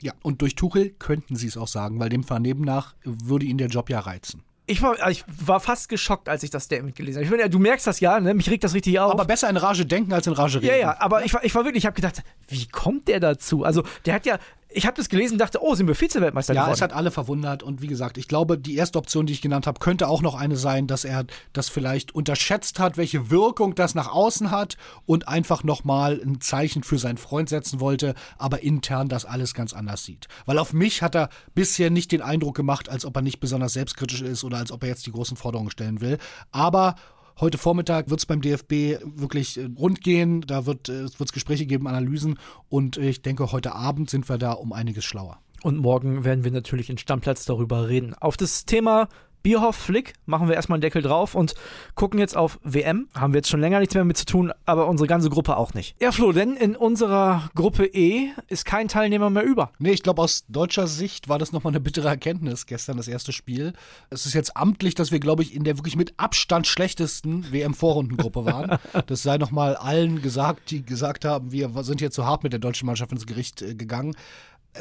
Ja, 0.00 0.12
und 0.22 0.42
durch 0.42 0.56
Tuchel 0.56 0.90
könnten 0.90 1.36
sie 1.36 1.46
es 1.46 1.56
auch 1.56 1.68
sagen, 1.68 2.00
weil 2.00 2.08
dem 2.08 2.24
Vernehmen 2.24 2.62
nach 2.62 2.94
würde 3.04 3.46
ihn 3.46 3.58
der 3.58 3.68
Job 3.68 3.88
ja 3.90 4.00
reizen. 4.00 4.42
Ich 4.66 4.80
war, 4.80 5.10
ich 5.10 5.24
war 5.26 5.60
fast 5.60 5.90
geschockt, 5.90 6.28
als 6.28 6.42
ich 6.42 6.48
das 6.48 6.64
Statement 6.64 6.96
gelesen 6.96 7.18
habe. 7.18 7.24
Ich 7.26 7.30
meine, 7.30 7.50
du 7.50 7.58
merkst 7.58 7.86
das 7.86 8.00
ja, 8.00 8.18
ne? 8.18 8.32
mich 8.32 8.48
regt 8.48 8.64
das 8.64 8.72
richtig 8.72 8.98
auf. 8.98 9.12
Aber 9.12 9.26
besser 9.26 9.48
in 9.50 9.58
Rage 9.58 9.84
denken 9.84 10.12
als 10.12 10.26
in 10.26 10.32
Rage 10.32 10.62
reden. 10.62 10.68
Ja, 10.68 10.76
ja, 10.76 11.00
aber 11.00 11.24
ich 11.24 11.34
war, 11.34 11.44
ich 11.44 11.54
war 11.54 11.64
wirklich, 11.64 11.82
ich 11.82 11.86
habe 11.86 11.94
gedacht, 11.94 12.22
wie 12.48 12.66
kommt 12.68 13.08
der 13.08 13.20
dazu? 13.20 13.62
Also, 13.62 13.84
der 14.06 14.14
hat 14.14 14.24
ja, 14.24 14.38
ich 14.74 14.86
habe 14.86 14.96
das 14.96 15.08
gelesen 15.08 15.34
und 15.34 15.38
dachte, 15.38 15.62
oh, 15.62 15.74
sind 15.74 15.86
wir 15.86 15.94
Vize-Weltmeister 15.94 16.52
ja, 16.52 16.62
geworden. 16.62 16.72
Ja, 16.72 16.74
es 16.74 16.82
hat 16.82 16.92
alle 16.92 17.10
verwundert 17.10 17.62
und 17.62 17.80
wie 17.80 17.86
gesagt, 17.86 18.18
ich 18.18 18.26
glaube, 18.26 18.58
die 18.58 18.74
erste 18.74 18.98
Option, 18.98 19.26
die 19.26 19.32
ich 19.32 19.40
genannt 19.40 19.66
habe, 19.66 19.78
könnte 19.78 20.08
auch 20.08 20.20
noch 20.20 20.34
eine 20.34 20.56
sein, 20.56 20.86
dass 20.86 21.04
er 21.04 21.24
das 21.52 21.68
vielleicht 21.68 22.14
unterschätzt 22.14 22.80
hat, 22.80 22.96
welche 22.96 23.30
Wirkung 23.30 23.74
das 23.76 23.94
nach 23.94 24.12
außen 24.12 24.50
hat 24.50 24.76
und 25.06 25.28
einfach 25.28 25.62
nochmal 25.62 26.20
ein 26.24 26.40
Zeichen 26.40 26.82
für 26.82 26.98
seinen 26.98 27.18
Freund 27.18 27.48
setzen 27.48 27.78
wollte, 27.78 28.14
aber 28.36 28.62
intern 28.62 29.08
das 29.08 29.24
alles 29.24 29.54
ganz 29.54 29.72
anders 29.72 30.04
sieht. 30.04 30.26
Weil 30.44 30.58
auf 30.58 30.72
mich 30.72 31.02
hat 31.02 31.14
er 31.14 31.28
bisher 31.54 31.90
nicht 31.90 32.10
den 32.10 32.22
Eindruck 32.22 32.56
gemacht, 32.56 32.88
als 32.88 33.04
ob 33.04 33.16
er 33.16 33.22
nicht 33.22 33.38
besonders 33.38 33.74
selbstkritisch 33.74 34.22
ist 34.22 34.42
oder 34.42 34.58
als 34.58 34.72
ob 34.72 34.82
er 34.82 34.88
jetzt 34.88 35.06
die 35.06 35.12
großen 35.12 35.36
Forderungen 35.36 35.70
stellen 35.70 36.00
will. 36.00 36.18
Aber 36.50 36.96
Heute 37.40 37.58
Vormittag 37.58 38.10
wird 38.10 38.20
es 38.20 38.26
beim 38.26 38.40
DFB 38.40 39.02
wirklich 39.04 39.58
äh, 39.58 39.68
rund 39.76 40.02
gehen. 40.02 40.42
Da 40.42 40.66
wird 40.66 40.88
äh, 40.88 41.02
es 41.02 41.32
Gespräche 41.32 41.66
geben, 41.66 41.88
Analysen. 41.88 42.38
Und 42.68 42.96
ich 42.96 43.22
denke, 43.22 43.50
heute 43.50 43.74
Abend 43.74 44.08
sind 44.08 44.28
wir 44.28 44.38
da 44.38 44.52
um 44.52 44.72
einiges 44.72 45.04
schlauer. 45.04 45.38
Und 45.62 45.78
morgen 45.78 46.24
werden 46.24 46.44
wir 46.44 46.52
natürlich 46.52 46.90
in 46.90 46.98
Stammplatz 46.98 47.44
darüber 47.44 47.88
reden. 47.88 48.14
Auf 48.14 48.36
das 48.36 48.66
Thema 48.66 49.08
Bierhoff 49.44 49.76
Flick 49.76 50.14
machen 50.24 50.48
wir 50.48 50.54
erstmal 50.54 50.76
einen 50.76 50.80
Deckel 50.80 51.02
drauf 51.02 51.34
und 51.34 51.54
gucken 51.94 52.18
jetzt 52.18 52.34
auf 52.34 52.58
WM. 52.64 53.08
Haben 53.14 53.34
wir 53.34 53.38
jetzt 53.38 53.50
schon 53.50 53.60
länger 53.60 53.78
nichts 53.78 53.94
mehr 53.94 54.02
mit 54.02 54.16
zu 54.16 54.24
tun, 54.24 54.50
aber 54.64 54.88
unsere 54.88 55.06
ganze 55.06 55.28
Gruppe 55.28 55.58
auch 55.58 55.74
nicht. 55.74 55.94
Ja, 56.00 56.12
Flo, 56.12 56.32
denn 56.32 56.56
in 56.56 56.74
unserer 56.74 57.50
Gruppe 57.54 57.84
E 57.84 58.30
ist 58.48 58.64
kein 58.64 58.88
Teilnehmer 58.88 59.28
mehr 59.28 59.44
über. 59.44 59.70
Nee, 59.78 59.90
ich 59.90 60.02
glaube, 60.02 60.22
aus 60.22 60.46
deutscher 60.48 60.86
Sicht 60.86 61.28
war 61.28 61.38
das 61.38 61.52
nochmal 61.52 61.72
eine 61.72 61.80
bittere 61.80 62.08
Erkenntnis 62.08 62.64
gestern, 62.64 62.96
das 62.96 63.06
erste 63.06 63.34
Spiel. 63.34 63.74
Es 64.08 64.24
ist 64.24 64.32
jetzt 64.32 64.56
amtlich, 64.56 64.94
dass 64.94 65.12
wir, 65.12 65.20
glaube 65.20 65.42
ich, 65.42 65.54
in 65.54 65.64
der 65.64 65.76
wirklich 65.76 65.96
mit 65.96 66.14
Abstand 66.16 66.66
schlechtesten 66.66 67.52
WM-Vorrundengruppe 67.52 68.46
waren. 68.46 68.78
das 69.06 69.22
sei 69.22 69.36
nochmal 69.36 69.76
allen 69.76 70.22
gesagt, 70.22 70.70
die 70.70 70.86
gesagt 70.86 71.26
haben, 71.26 71.52
wir 71.52 71.70
sind 71.82 72.00
hier 72.00 72.10
zu 72.10 72.24
hart 72.24 72.44
mit 72.44 72.54
der 72.54 72.60
deutschen 72.60 72.86
Mannschaft 72.86 73.12
ins 73.12 73.26
Gericht 73.26 73.60
äh, 73.60 73.74
gegangen 73.74 74.16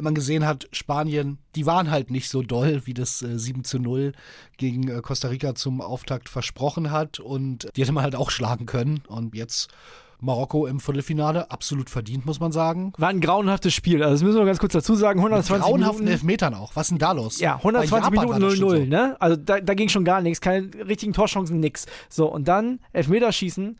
man 0.01 0.15
gesehen 0.15 0.45
hat, 0.45 0.67
Spanien, 0.71 1.37
die 1.55 1.65
waren 1.65 1.91
halt 1.91 2.11
nicht 2.11 2.29
so 2.29 2.41
doll, 2.41 2.81
wie 2.85 2.93
das 2.93 3.21
äh, 3.21 3.37
7 3.37 3.63
zu 3.63 3.79
0 3.79 4.13
gegen 4.57 4.87
äh, 4.87 5.01
Costa 5.01 5.27
Rica 5.27 5.55
zum 5.55 5.81
Auftakt 5.81 6.29
versprochen 6.29 6.91
hat. 6.91 7.19
Und 7.19 7.67
die 7.75 7.81
hätte 7.81 7.91
man 7.91 8.03
halt 8.03 8.15
auch 8.15 8.31
schlagen 8.31 8.65
können. 8.65 9.03
Und 9.07 9.35
jetzt 9.35 9.69
Marokko 10.23 10.65
im 10.67 10.79
Viertelfinale, 10.79 11.51
absolut 11.51 11.89
verdient, 11.89 12.25
muss 12.25 12.39
man 12.39 12.51
sagen. 12.51 12.93
War 12.97 13.09
ein 13.09 13.19
grauenhaftes 13.19 13.73
Spiel. 13.73 14.01
Also 14.01 14.13
das 14.13 14.23
müssen 14.23 14.37
wir 14.37 14.45
ganz 14.45 14.59
kurz 14.59 14.73
dazu 14.73 14.95
sagen. 14.95 15.19
120 15.19 15.51
Mit 15.51 15.61
grauenhaften 15.61 16.05
Minuten. 16.05 16.13
Elfmetern 16.13 16.53
auch. 16.53 16.75
Was 16.75 16.87
ist 16.87 16.91
denn 16.91 16.99
da 16.99 17.11
los? 17.11 17.39
Ja, 17.39 17.57
120 17.57 18.11
Minuten 18.11 18.41
0-0, 18.43 18.55
so. 18.55 18.73
ne? 18.73 19.17
Also 19.19 19.35
da, 19.35 19.59
da 19.59 19.73
ging 19.73 19.89
schon 19.89 20.05
gar 20.05 20.21
nichts. 20.21 20.39
Keine 20.39 20.69
richtigen 20.87 21.13
Torchancen, 21.13 21.59
nix. 21.59 21.85
So, 22.09 22.31
und 22.31 22.47
dann 22.47 22.79
Elfmeterschießen. 22.93 23.77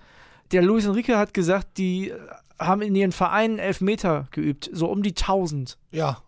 Der 0.52 0.62
Luis 0.62 0.86
Enrique 0.86 1.16
hat 1.16 1.34
gesagt, 1.34 1.78
die 1.78 2.12
haben 2.60 2.82
in 2.82 2.96
ihren 2.96 3.12
Vereinen 3.12 3.60
Elfmeter 3.60 4.28
geübt, 4.32 4.70
so 4.74 4.88
um 4.88 5.04
die 5.04 5.12
1000. 5.12 5.78
Ja. 5.92 6.22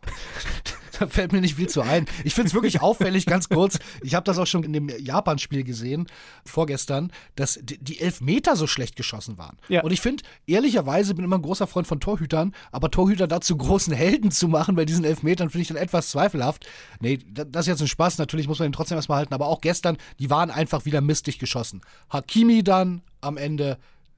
da 1.00 1.08
fällt 1.08 1.32
mir 1.32 1.42
nicht 1.42 1.56
viel 1.56 1.68
zu 1.68 1.82
ein. 1.82 2.06
Ich 2.24 2.34
finde 2.34 2.48
es 2.48 2.54
wirklich 2.54 2.82
auffällig, 2.82 3.26
ganz 3.26 3.50
kurz. 3.50 3.80
Ich 4.02 4.16
habe 4.16 4.24
das 4.24 4.38
auch 4.38 4.48
schon 4.48 4.64
in 4.64 4.74
dem 4.74 4.90
Japan-Spiel 4.90 5.64
gesehen, 5.64 6.08
vorgestern, 6.46 7.12
dass 7.36 7.60
die 7.62 8.00
Elfmeter 8.00 8.56
so 8.56 8.68
schlecht 8.68 8.96
geschossen 8.96 9.38
waren. 9.38 9.58
Ja. 9.68 9.84
Und 9.84 9.92
ich 9.92 10.02
finde, 10.02 10.24
ehrlicherweise 10.48 11.14
bin 11.16 11.26
immer 11.26 11.38
ein 11.38 11.42
großer 11.42 11.68
Freund 11.68 11.88
von 11.88 12.00
Torhütern, 12.00 12.54
aber 12.72 12.92
Torhüter 12.92 13.28
dazu 13.28 13.58
großen 13.58 13.94
Helden 13.94 14.32
zu 14.32 14.48
machen 14.48 14.76
bei 14.76 14.86
diesen 14.86 15.06
Elfmetern, 15.06 15.50
finde 15.50 15.64
ich 15.64 15.68
dann 15.70 15.78
etwas 15.78 16.10
zweifelhaft. 16.10 16.66
Nee, 17.00 17.20
das 17.28 17.62
ist 17.62 17.68
jetzt 17.68 17.82
ein 17.82 17.88
Spaß. 17.88 18.18
Natürlich 18.18 18.48
muss 18.48 18.60
man 18.60 18.70
ihn 18.70 18.74
trotzdem 18.74 18.98
erstmal 18.98 19.20
halten. 19.20 19.34
Aber 19.34 19.48
auch 19.48 19.62
gestern, 19.62 19.98
die 20.20 20.30
waren 20.30 20.52
einfach 20.52 20.86
wieder 20.86 21.02
mistig 21.02 21.40
geschossen. 21.40 21.82
Hakimi 22.10 22.64
dann 22.64 23.02
am 23.22 23.38
Ende 23.38 23.78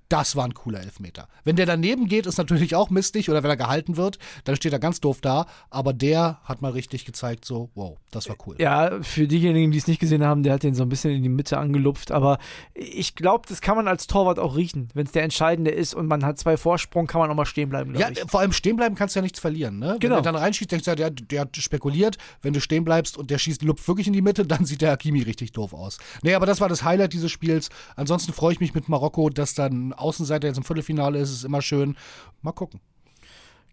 das 0.09 0.35
war 0.35 0.45
ein 0.45 0.53
cooler 0.53 0.79
Elfmeter. 0.81 1.27
Wenn 1.43 1.55
der 1.55 1.65
daneben 1.65 2.07
geht, 2.07 2.25
ist 2.25 2.37
natürlich 2.37 2.75
auch 2.75 2.89
mistig 2.89 3.29
oder 3.29 3.43
wenn 3.43 3.49
er 3.49 3.57
gehalten 3.57 3.97
wird, 3.97 4.19
dann 4.45 4.55
steht 4.55 4.73
er 4.73 4.79
ganz 4.79 5.01
doof 5.01 5.19
da. 5.21 5.47
Aber 5.69 5.93
der 5.93 6.39
hat 6.43 6.61
mal 6.61 6.71
richtig 6.71 7.05
gezeigt, 7.05 7.45
so, 7.45 7.69
wow, 7.75 7.97
das 8.11 8.29
war 8.29 8.37
cool. 8.45 8.55
Ja, 8.59 9.01
für 9.01 9.27
diejenigen, 9.27 9.71
die 9.71 9.77
es 9.77 9.87
nicht 9.87 9.99
gesehen 9.99 10.23
haben, 10.23 10.43
der 10.43 10.53
hat 10.53 10.63
den 10.63 10.75
so 10.75 10.83
ein 10.83 10.89
bisschen 10.89 11.11
in 11.11 11.23
die 11.23 11.29
Mitte 11.29 11.57
angelupft. 11.57 12.11
Aber 12.11 12.37
ich 12.73 13.15
glaube, 13.15 13.45
das 13.47 13.61
kann 13.61 13.75
man 13.75 13.87
als 13.87 14.07
Torwart 14.07 14.39
auch 14.39 14.55
riechen. 14.55 14.89
Wenn 14.93 15.05
es 15.05 15.11
der 15.11 15.23
Entscheidende 15.23 15.71
ist 15.71 15.93
und 15.93 16.07
man 16.07 16.23
hat 16.23 16.37
zwei 16.39 16.57
Vorsprung, 16.57 17.07
kann 17.07 17.19
man 17.19 17.29
auch 17.29 17.35
mal 17.35 17.45
stehen 17.45 17.69
bleiben. 17.69 17.95
Ja, 17.95 18.09
ich. 18.09 18.19
vor 18.27 18.39
allem 18.39 18.53
stehen 18.53 18.77
bleiben 18.77 18.95
kannst 18.95 19.15
du 19.15 19.19
ja 19.19 19.23
nichts 19.23 19.39
verlieren. 19.39 19.79
Ne? 19.79 19.97
Genau. 19.99 20.15
Wenn 20.15 20.23
du 20.23 20.31
dann 20.31 20.35
reinschießt, 20.35 20.71
denkst 20.71 20.85
du 20.85 20.91
ja, 20.91 20.95
der, 20.95 21.11
der 21.11 21.41
hat 21.41 21.57
spekuliert. 21.57 22.17
Wenn 22.41 22.53
du 22.53 22.61
stehen 22.61 22.85
bleibst 22.85 23.17
und 23.17 23.29
der 23.29 23.37
schießt, 23.37 23.61
lupft 23.63 23.87
wirklich 23.87 24.07
in 24.07 24.13
die 24.13 24.21
Mitte, 24.21 24.45
dann 24.45 24.65
sieht 24.65 24.81
der 24.81 24.91
Hakimi 24.91 25.21
richtig 25.21 25.51
doof 25.51 25.73
aus. 25.73 25.97
Nee, 26.21 26.33
aber 26.33 26.45
das 26.45 26.61
war 26.61 26.69
das 26.69 26.83
Highlight 26.83 27.13
dieses 27.13 27.31
Spiels. 27.31 27.69
Ansonsten 27.95 28.33
freue 28.33 28.53
ich 28.53 28.59
mich 28.59 28.73
mit 28.73 28.89
Marokko, 28.89 29.29
dass 29.29 29.53
dann 29.53 29.93
Außenseiter 29.97 30.47
jetzt 30.47 30.57
im 30.57 30.63
Viertelfinale 30.63 31.19
ist, 31.19 31.31
ist 31.31 31.43
immer 31.43 31.61
schön. 31.61 31.95
Mal 32.41 32.51
gucken. 32.51 32.79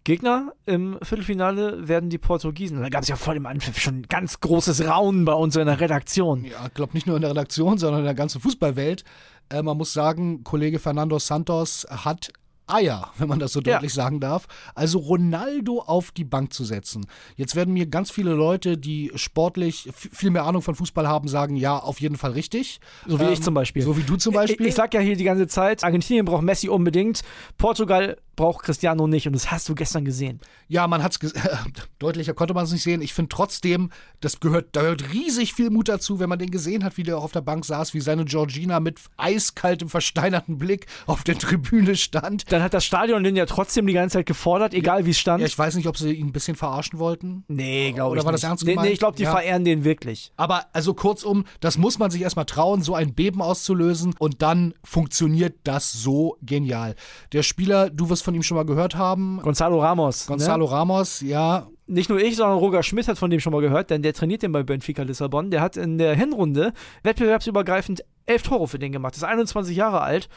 Gegner 0.05 0.53
im 0.67 0.99
Viertelfinale 1.01 1.87
werden 1.87 2.11
die 2.11 2.19
Portugiesen. 2.19 2.79
Da 2.79 2.89
gab 2.89 3.01
es 3.01 3.07
ja 3.07 3.15
vor 3.15 3.33
dem 3.33 3.47
Anpfiff 3.47 3.79
schon 3.79 4.01
ein 4.01 4.07
ganz 4.07 4.39
großes 4.39 4.87
Raunen 4.87 5.25
bei 5.25 5.33
uns 5.33 5.55
in 5.55 5.65
der 5.65 5.79
Redaktion. 5.79 6.45
Ja, 6.45 6.67
ich 6.67 6.73
glaube 6.75 6.93
nicht 6.93 7.07
nur 7.07 7.15
in 7.15 7.23
der 7.23 7.31
Redaktion, 7.31 7.79
sondern 7.79 8.01
in 8.01 8.05
der 8.05 8.13
ganzen 8.13 8.39
Fußballwelt. 8.39 9.03
Äh, 9.49 9.63
man 9.63 9.77
muss 9.77 9.93
sagen, 9.93 10.43
Kollege 10.43 10.77
Fernando 10.77 11.17
Santos 11.17 11.87
hat 11.89 12.31
Eier, 12.67 13.11
wenn 13.17 13.27
man 13.27 13.39
das 13.39 13.53
so 13.53 13.61
deutlich 13.61 13.91
ja. 13.91 14.03
sagen 14.03 14.19
darf. 14.19 14.47
Also 14.73 14.99
Ronaldo 14.99 15.81
auf 15.81 16.11
die 16.11 16.23
Bank 16.23 16.53
zu 16.53 16.63
setzen. 16.63 17.05
Jetzt 17.35 17.55
werden 17.55 17.73
mir 17.73 17.87
ganz 17.87 18.11
viele 18.11 18.31
Leute, 18.31 18.77
die 18.77 19.11
sportlich 19.15 19.89
viel 19.93 20.31
mehr 20.31 20.45
Ahnung 20.45 20.61
von 20.61 20.75
Fußball 20.75 21.07
haben, 21.07 21.27
sagen, 21.27 21.55
ja, 21.55 21.77
auf 21.77 22.01
jeden 22.01 22.17
Fall 22.17 22.31
richtig. 22.31 22.79
So 23.07 23.19
wie 23.19 23.25
ähm, 23.25 23.33
ich 23.33 23.41
zum 23.41 23.53
Beispiel. 23.53 23.83
So 23.83 23.97
wie 23.97 24.03
du 24.03 24.17
zum 24.17 24.33
Beispiel. 24.33 24.65
Ich, 24.65 24.69
ich 24.69 24.75
sag 24.75 24.93
ja 24.93 24.99
hier 24.99 25.15
die 25.15 25.23
ganze 25.23 25.47
Zeit, 25.47 25.83
Argentinien 25.83 26.25
braucht 26.25 26.43
Messi 26.43 26.69
unbedingt. 26.69 27.21
Portugal 27.57 28.17
braucht 28.35 28.65
Cristiano 28.65 29.07
nicht 29.07 29.27
und 29.27 29.33
das 29.33 29.51
hast 29.51 29.67
du 29.69 29.75
gestern 29.75 30.05
gesehen. 30.05 30.39
Ja, 30.67 30.87
man 30.87 31.03
hat 31.03 31.17
es 31.21 31.33
deutlicher 31.99 32.33
konnte 32.33 32.53
man 32.53 32.65
es 32.65 32.71
nicht 32.71 32.83
sehen. 32.83 33.01
Ich 33.01 33.13
finde 33.13 33.29
trotzdem, 33.29 33.91
das 34.19 34.39
gehört, 34.39 34.75
da 34.75 34.81
gehört 34.81 35.13
riesig 35.13 35.53
viel 35.53 35.69
Mut 35.69 35.89
dazu, 35.89 36.19
wenn 36.19 36.29
man 36.29 36.39
den 36.39 36.51
gesehen 36.51 36.83
hat, 36.83 36.97
wie 36.97 37.03
der 37.03 37.17
auch 37.17 37.23
auf 37.23 37.31
der 37.31 37.41
Bank 37.41 37.65
saß, 37.65 37.93
wie 37.93 38.01
seine 38.01 38.25
Georgina 38.25 38.79
mit 38.79 38.99
eiskaltem, 39.17 39.89
versteinerten 39.89 40.57
Blick 40.57 40.87
auf 41.05 41.23
der 41.23 41.37
Tribüne 41.37 41.95
stand. 41.95 42.51
Dann 42.51 42.61
hat 42.61 42.73
das 42.73 42.85
Stadion 42.85 43.23
den 43.23 43.35
ja 43.35 43.45
trotzdem 43.45 43.87
die 43.87 43.93
ganze 43.93 44.17
Zeit 44.17 44.25
gefordert, 44.25 44.73
egal 44.73 45.01
ja, 45.01 45.05
wie 45.05 45.11
es 45.11 45.19
stand. 45.19 45.41
Ja, 45.41 45.47
ich 45.47 45.57
weiß 45.57 45.75
nicht, 45.75 45.87
ob 45.87 45.97
sie 45.97 46.13
ihn 46.13 46.27
ein 46.27 46.31
bisschen 46.31 46.55
verarschen 46.55 46.99
wollten. 46.99 47.43
Nee, 47.47 47.91
glaube 47.93 48.15
ich 48.15 48.19
Oder 48.19 48.25
war 48.25 48.31
das 48.31 48.43
ernst 48.43 48.65
gemeint? 48.65 48.81
Nee, 48.81 48.87
nee 48.87 48.93
ich 48.93 48.99
glaube, 48.99 49.17
die 49.17 49.23
ja. 49.23 49.31
verehren 49.31 49.63
den 49.63 49.83
wirklich. 49.83 50.31
Aber 50.35 50.65
also 50.73 50.93
kurzum, 50.93 51.45
das 51.59 51.77
muss 51.77 51.99
man 51.99 52.11
sich 52.11 52.21
erstmal 52.21 52.45
trauen, 52.45 52.81
so 52.81 52.95
ein 52.95 53.13
Beben 53.13 53.41
auszulösen 53.41 54.13
und 54.19 54.41
dann 54.41 54.73
funktioniert 54.83 55.55
das 55.63 55.91
so 55.91 56.37
genial. 56.41 56.95
Der 57.31 57.43
Spieler, 57.43 57.89
du 57.89 58.09
wirst 58.09 58.23
von 58.25 58.35
ihm 58.35 58.43
schon 58.43 58.57
mal 58.57 58.65
gehört 58.65 58.95
haben. 58.95 59.39
Gonzalo 59.41 59.79
Ramos. 59.79 60.27
Gonzalo 60.27 60.65
ne? 60.65 60.71
Ramos, 60.71 61.21
ja. 61.21 61.67
Nicht 61.87 62.09
nur 62.09 62.19
ich, 62.19 62.35
sondern 62.35 62.57
Roger 62.57 62.83
Schmidt 62.83 63.07
hat 63.07 63.17
von 63.17 63.29
dem 63.29 63.39
schon 63.39 63.53
mal 63.53 63.61
gehört, 63.61 63.89
denn 63.89 64.01
der 64.01 64.13
trainiert 64.13 64.41
den 64.41 64.51
bei 64.51 64.63
Benfica 64.63 65.03
Lissabon. 65.03 65.51
Der 65.51 65.61
hat 65.61 65.77
in 65.77 65.97
der 65.97 66.15
Hinrunde 66.15 66.73
wettbewerbsübergreifend 67.03 68.03
elf 68.25 68.43
Tore 68.43 68.67
für 68.67 68.79
den 68.79 68.91
gemacht. 68.91 69.15
Ist 69.15 69.23
21 69.23 69.77
Jahre 69.77 70.01
alt. 70.01 70.27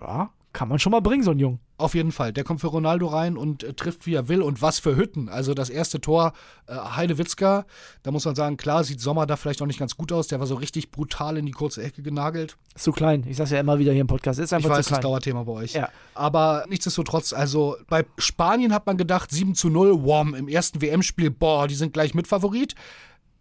Ja, 0.00 0.30
kann 0.52 0.68
man 0.68 0.78
schon 0.78 0.92
mal 0.92 1.00
bringen, 1.00 1.22
so 1.22 1.30
ein 1.30 1.38
Jung. 1.38 1.60
Auf 1.76 1.94
jeden 1.94 2.12
Fall. 2.12 2.32
Der 2.32 2.44
kommt 2.44 2.60
für 2.60 2.66
Ronaldo 2.66 3.06
rein 3.06 3.36
und 3.36 3.62
äh, 3.62 3.72
trifft, 3.72 4.04
wie 4.04 4.14
er 4.14 4.28
will. 4.28 4.42
Und 4.42 4.60
was 4.60 4.78
für 4.78 4.96
Hütten. 4.96 5.28
Also 5.28 5.54
das 5.54 5.70
erste 5.70 6.00
Tor, 6.00 6.34
äh, 6.66 6.74
Heidewitzka, 6.74 7.64
da 8.02 8.10
muss 8.10 8.26
man 8.26 8.34
sagen, 8.34 8.56
klar, 8.58 8.84
sieht 8.84 9.00
Sommer 9.00 9.26
da 9.26 9.36
vielleicht 9.36 9.60
noch 9.60 9.66
nicht 9.66 9.78
ganz 9.78 9.96
gut 9.96 10.12
aus. 10.12 10.26
Der 10.26 10.40
war 10.40 10.46
so 10.46 10.56
richtig 10.56 10.90
brutal 10.90 11.38
in 11.38 11.46
die 11.46 11.52
kurze 11.52 11.82
Ecke 11.82 12.02
genagelt. 12.02 12.56
Ist 12.74 12.84
zu 12.84 12.92
klein. 12.92 13.24
Ich 13.26 13.36
sag's 13.38 13.50
ja 13.50 13.60
immer 13.60 13.78
wieder 13.78 13.92
hier 13.92 14.02
im 14.02 14.08
Podcast. 14.08 14.38
Ist 14.38 14.52
einfach 14.52 14.70
ich 14.70 14.76
weiß, 14.76 14.86
zu 14.86 14.90
klein. 14.90 15.00
das 15.00 15.08
Dauerthema 15.08 15.44
bei 15.44 15.52
euch. 15.52 15.72
Ja. 15.72 15.88
Aber 16.14 16.66
nichtsdestotrotz, 16.68 17.32
also 17.32 17.76
bei 17.88 18.04
Spanien 18.18 18.74
hat 18.74 18.86
man 18.86 18.98
gedacht, 18.98 19.30
7 19.30 19.54
zu 19.54 19.70
0, 19.70 20.02
Wom, 20.02 20.34
im 20.34 20.48
ersten 20.48 20.82
WM-Spiel, 20.82 21.30
boah, 21.30 21.66
die 21.66 21.76
sind 21.76 21.94
gleich 21.94 22.12
Mitfavorit 22.12 22.74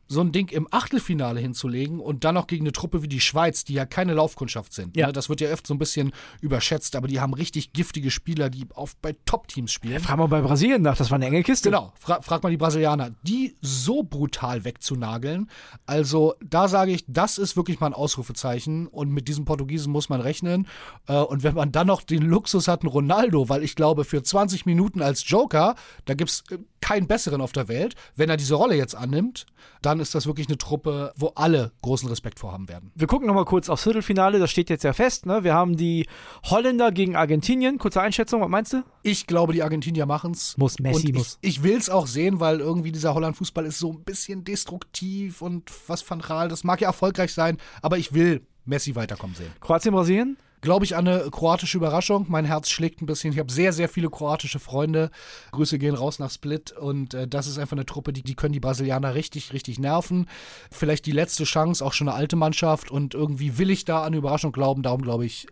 so 0.09 0.21
ein 0.21 0.31
Ding 0.31 0.49
im 0.49 0.67
Achtelfinale 0.71 1.39
hinzulegen 1.39 1.99
und 1.99 2.23
dann 2.23 2.33
noch 2.33 2.47
gegen 2.47 2.63
eine 2.63 2.71
Truppe 2.71 3.03
wie 3.03 3.07
die 3.07 3.21
Schweiz, 3.21 3.63
die 3.63 3.73
ja 3.73 3.85
keine 3.85 4.15
Laufkundschaft 4.15 4.73
sind. 4.73 4.97
Ja. 4.97 5.07
Ne? 5.07 5.13
Das 5.13 5.29
wird 5.29 5.39
ja 5.39 5.53
oft 5.53 5.67
so 5.67 5.75
ein 5.75 5.77
bisschen 5.77 6.11
überschätzt, 6.41 6.95
aber 6.95 7.07
die 7.07 7.19
haben 7.19 7.33
richtig 7.33 7.73
giftige 7.73 8.09
Spieler, 8.09 8.49
die 8.49 8.65
auf, 8.73 8.95
bei 8.97 9.15
Top-Teams 9.25 9.71
spielen. 9.71 9.99
Frag 9.99 10.17
mal 10.17 10.27
bei 10.27 10.41
Brasilien 10.41 10.81
nach, 10.81 10.97
das 10.97 11.11
war 11.11 11.15
eine 11.15 11.27
enge 11.27 11.43
Kiste. 11.43 11.69
Genau, 11.69 11.93
fra 11.99 12.21
frag 12.21 12.41
mal 12.41 12.49
die 12.49 12.57
Brasilianer, 12.57 13.11
die 13.21 13.55
so 13.61 14.01
brutal 14.01 14.65
wegzunageln. 14.65 15.47
Also 15.85 16.33
da 16.43 16.67
sage 16.67 16.91
ich, 16.91 17.05
das 17.07 17.37
ist 17.37 17.55
wirklich 17.55 17.79
mal 17.79 17.87
ein 17.87 17.93
Ausrufezeichen 17.93 18.87
und 18.87 19.11
mit 19.11 19.27
diesem 19.27 19.45
Portugiesen 19.45 19.93
muss 19.93 20.09
man 20.09 20.21
rechnen. 20.21 20.67
Äh, 21.07 21.17
und 21.17 21.43
wenn 21.43 21.53
man 21.53 21.71
dann 21.71 21.85
noch 21.85 22.01
den 22.01 22.23
Luxus 22.23 22.67
hat, 22.67 22.81
einen 22.81 22.89
Ronaldo, 22.89 23.47
weil 23.47 23.63
ich 23.63 23.75
glaube, 23.75 24.05
für 24.05 24.23
20 24.23 24.65
Minuten 24.65 25.03
als 25.03 25.29
Joker, 25.29 25.75
da 26.05 26.15
gibt 26.15 26.31
es 26.31 26.43
keinen 26.81 27.07
besseren 27.07 27.41
auf 27.41 27.51
der 27.51 27.67
Welt, 27.67 27.95
wenn 28.15 28.29
er 28.29 28.37
diese 28.37 28.55
Rolle 28.55 28.75
jetzt 28.75 28.95
annimmt, 28.95 29.45
dann 29.81 29.99
ist 29.99 30.15
das 30.15 30.25
wirklich 30.25 30.47
eine 30.47 30.57
Truppe, 30.57 31.13
wo 31.15 31.27
alle 31.35 31.71
großen 31.81 32.07
Respekt 32.09 32.39
vorhaben 32.39 32.69
werden. 32.69 32.91
Wir 32.95 33.07
gucken 33.07 33.27
nochmal 33.27 33.45
kurz 33.45 33.69
aufs 33.69 33.83
Viertelfinale, 33.83 34.39
das 34.39 34.51
steht 34.51 34.69
jetzt 34.69 34.83
ja 34.83 34.93
fest. 34.93 35.25
Ne? 35.25 35.43
Wir 35.43 35.53
haben 35.53 35.77
die 35.77 36.07
Holländer 36.45 36.91
gegen 36.91 37.15
Argentinien. 37.15 37.77
Kurze 37.77 38.01
Einschätzung, 38.01 38.41
was 38.41 38.49
meinst 38.49 38.73
du? 38.73 38.83
Ich 39.03 39.27
glaube, 39.27 39.53
die 39.53 39.63
Argentinier 39.63 40.05
machen 40.05 40.31
es. 40.31 40.57
Muss, 40.57 40.79
Messi 40.79 41.07
und 41.07 41.17
muss. 41.17 41.37
Ich, 41.41 41.57
ich 41.57 41.63
will 41.63 41.77
es 41.77 41.89
auch 41.89 42.07
sehen, 42.07 42.39
weil 42.39 42.59
irgendwie 42.59 42.91
dieser 42.91 43.13
Holland-Fußball 43.13 43.65
ist 43.65 43.79
so 43.79 43.91
ein 43.91 44.03
bisschen 44.03 44.43
destruktiv 44.43 45.41
und 45.41 45.71
was 45.87 46.09
Van 46.09 46.19
Gaal, 46.19 46.49
das 46.49 46.63
mag 46.63 46.81
ja 46.81 46.87
erfolgreich 46.87 47.33
sein, 47.33 47.57
aber 47.81 47.97
ich 47.97 48.13
will 48.13 48.45
Messi 48.65 48.95
weiterkommen 48.95 49.35
sehen. 49.35 49.51
Kroatien, 49.59 49.93
Brasilien? 49.93 50.37
Glaube 50.61 50.83
ich 50.83 50.95
an 50.95 51.07
eine 51.07 51.29
kroatische 51.31 51.77
Überraschung. 51.77 52.25
Mein 52.27 52.45
Herz 52.45 52.69
schlägt 52.69 53.01
ein 53.01 53.05
bisschen. 53.05 53.31
Ich 53.31 53.39
habe 53.39 53.51
sehr, 53.51 53.71
sehr 53.71 53.87
viele 53.87 54.09
kroatische 54.09 54.59
Freunde. 54.59 55.09
Grüße 55.51 55.79
gehen 55.79 55.95
raus 55.95 56.19
nach 56.19 56.31
Split. 56.31 56.73
Und 56.73 57.13
äh, 57.13 57.27
das 57.27 57.47
ist 57.47 57.57
einfach 57.57 57.77
eine 57.77 57.85
Truppe, 57.85 58.11
die, 58.11 58.23
die 58.23 58.35
können 58.35 58.53
die 58.53 58.59
Brasilianer 58.59 59.15
richtig, 59.15 59.53
richtig 59.53 59.79
nerven. 59.79 60.27
Vielleicht 60.71 61.05
die 61.05 61.11
letzte 61.11 61.45
Chance, 61.45 61.85
auch 61.85 61.93
schon 61.93 62.09
eine 62.09 62.17
alte 62.17 62.35
Mannschaft. 62.35 62.91
Und 62.91 63.13
irgendwie 63.13 63.57
will 63.57 63.69
ich 63.69 63.85
da 63.85 63.99
an 64.01 64.07
eine 64.07 64.17
Überraschung 64.17 64.51
glauben. 64.51 64.83
Darum 64.83 65.01
glaube 65.01 65.25
ich, 65.25 65.47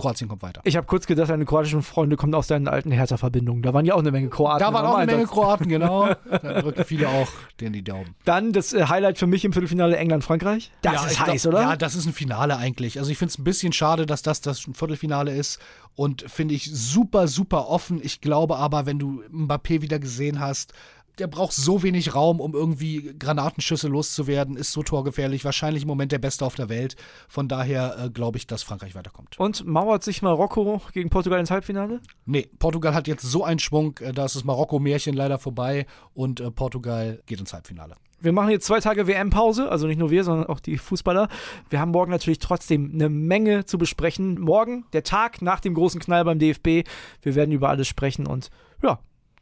Kroatien 0.00 0.28
kommt 0.28 0.42
weiter. 0.42 0.60
Ich 0.64 0.76
habe 0.76 0.86
kurz 0.86 1.06
gedacht, 1.06 1.30
deine 1.30 1.44
kroatischen 1.44 1.82
Freunde 1.82 2.16
kommen 2.16 2.34
aus 2.34 2.46
deinen 2.46 2.68
alten 2.68 2.90
Hertha-Verbindungen. 2.90 3.62
Da 3.62 3.72
waren 3.74 3.84
ja 3.84 3.94
auch 3.94 3.98
eine 4.00 4.10
Menge 4.10 4.28
Kroaten. 4.28 4.60
Da 4.60 4.72
waren 4.72 4.86
auch 4.86 4.94
eine 4.96 5.12
Menge. 5.12 5.26
Kroaten, 5.26 5.68
genau. 5.68 6.08
Da 6.30 6.60
drücken 6.62 6.84
viele 6.84 7.08
auch 7.08 7.28
denen 7.60 7.72
die 7.72 7.82
Daumen. 7.82 8.14
Dann 8.24 8.52
das 8.52 8.72
äh, 8.72 8.86
Highlight 8.86 9.18
für 9.18 9.26
mich 9.26 9.44
im 9.44 9.52
Viertelfinale 9.52 9.96
England-Frankreich. 9.96 10.70
Das 10.82 10.94
Ja, 10.94 11.06
ist 11.06 11.20
heiß, 11.20 11.42
glaub, 11.42 11.54
oder? 11.54 11.62
Ja, 11.62 11.76
das 11.76 11.94
ist 11.94 12.06
ein 12.06 12.12
Finale 12.12 12.56
eigentlich. 12.56 12.98
Also 12.98 13.10
ich 13.10 13.18
finde 13.18 13.30
es 13.32 13.38
ein 13.38 13.44
bisschen 13.44 13.72
schade, 13.72 14.06
dass 14.06 14.22
das 14.22 14.40
das 14.40 14.66
ein 14.66 14.74
Viertelfinale 14.74 15.34
ist 15.34 15.60
und 15.96 16.22
finde 16.30 16.54
ich 16.54 16.70
super, 16.72 17.28
super 17.28 17.68
offen. 17.68 18.00
Ich 18.02 18.20
glaube 18.20 18.56
aber, 18.56 18.86
wenn 18.86 18.98
du 18.98 19.22
Mbappé 19.32 19.82
wieder 19.82 19.98
gesehen 19.98 20.40
hast, 20.40 20.72
der 21.18 21.26
braucht 21.26 21.52
so 21.52 21.82
wenig 21.82 22.14
Raum, 22.14 22.40
um 22.40 22.54
irgendwie 22.54 23.14
Granatenschüsse 23.18 23.88
loszuwerden, 23.88 24.56
ist 24.56 24.72
so 24.72 24.82
torgefährlich, 24.82 25.44
wahrscheinlich 25.44 25.82
im 25.82 25.88
Moment 25.88 26.12
der 26.12 26.18
Beste 26.18 26.44
auf 26.44 26.54
der 26.54 26.68
Welt. 26.68 26.96
Von 27.28 27.48
daher 27.48 27.96
äh, 27.98 28.10
glaube 28.10 28.38
ich, 28.38 28.46
dass 28.46 28.62
Frankreich 28.62 28.94
weiterkommt. 28.94 29.38
Und 29.38 29.66
mauert 29.66 30.02
sich 30.04 30.22
Marokko 30.22 30.80
gegen 30.92 31.10
Portugal 31.10 31.40
ins 31.40 31.50
Halbfinale? 31.50 32.00
Nee, 32.26 32.48
Portugal 32.58 32.94
hat 32.94 33.08
jetzt 33.08 33.22
so 33.22 33.44
einen 33.44 33.58
Schwung, 33.58 33.98
äh, 33.98 34.12
da 34.12 34.24
ist 34.24 34.36
das 34.36 34.44
Marokko-Märchen 34.44 35.14
leider 35.14 35.38
vorbei 35.38 35.86
und 36.14 36.40
äh, 36.40 36.50
Portugal 36.50 37.22
geht 37.26 37.40
ins 37.40 37.52
Halbfinale. 37.52 37.96
Wir 38.22 38.32
machen 38.32 38.50
jetzt 38.50 38.66
zwei 38.66 38.80
Tage 38.80 39.06
WM-Pause, 39.06 39.70
also 39.70 39.86
nicht 39.86 39.98
nur 39.98 40.10
wir, 40.10 40.24
sondern 40.24 40.46
auch 40.46 40.60
die 40.60 40.76
Fußballer. 40.76 41.28
Wir 41.70 41.80
haben 41.80 41.90
morgen 41.90 42.10
natürlich 42.10 42.38
trotzdem 42.38 42.90
eine 42.92 43.08
Menge 43.08 43.64
zu 43.64 43.78
besprechen. 43.78 44.38
Morgen, 44.38 44.84
der 44.92 45.04
Tag 45.04 45.40
nach 45.40 45.60
dem 45.60 45.72
großen 45.72 46.00
Knall 46.00 46.24
beim 46.24 46.38
DFB. 46.38 46.86
Wir 47.22 47.34
werden 47.34 47.52
über 47.52 47.70
alles 47.70 47.88
sprechen 47.88 48.26
und 48.26 48.50
ja, 48.82 48.98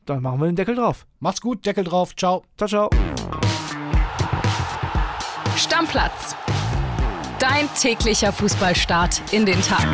dann 0.08 0.22
machen 0.22 0.40
wir 0.40 0.46
den 0.46 0.56
Deckel 0.56 0.74
drauf. 0.74 1.06
Macht's 1.20 1.40
gut, 1.40 1.64
Deckel 1.66 1.84
drauf, 1.84 2.14
ciao. 2.16 2.44
Ciao, 2.56 2.68
ciao. 2.68 2.90
Stammplatz. 5.56 6.36
Dein 7.38 7.68
täglicher 7.74 8.32
Fußballstart 8.32 9.32
in 9.32 9.46
den 9.46 9.60
Tag. 9.62 9.86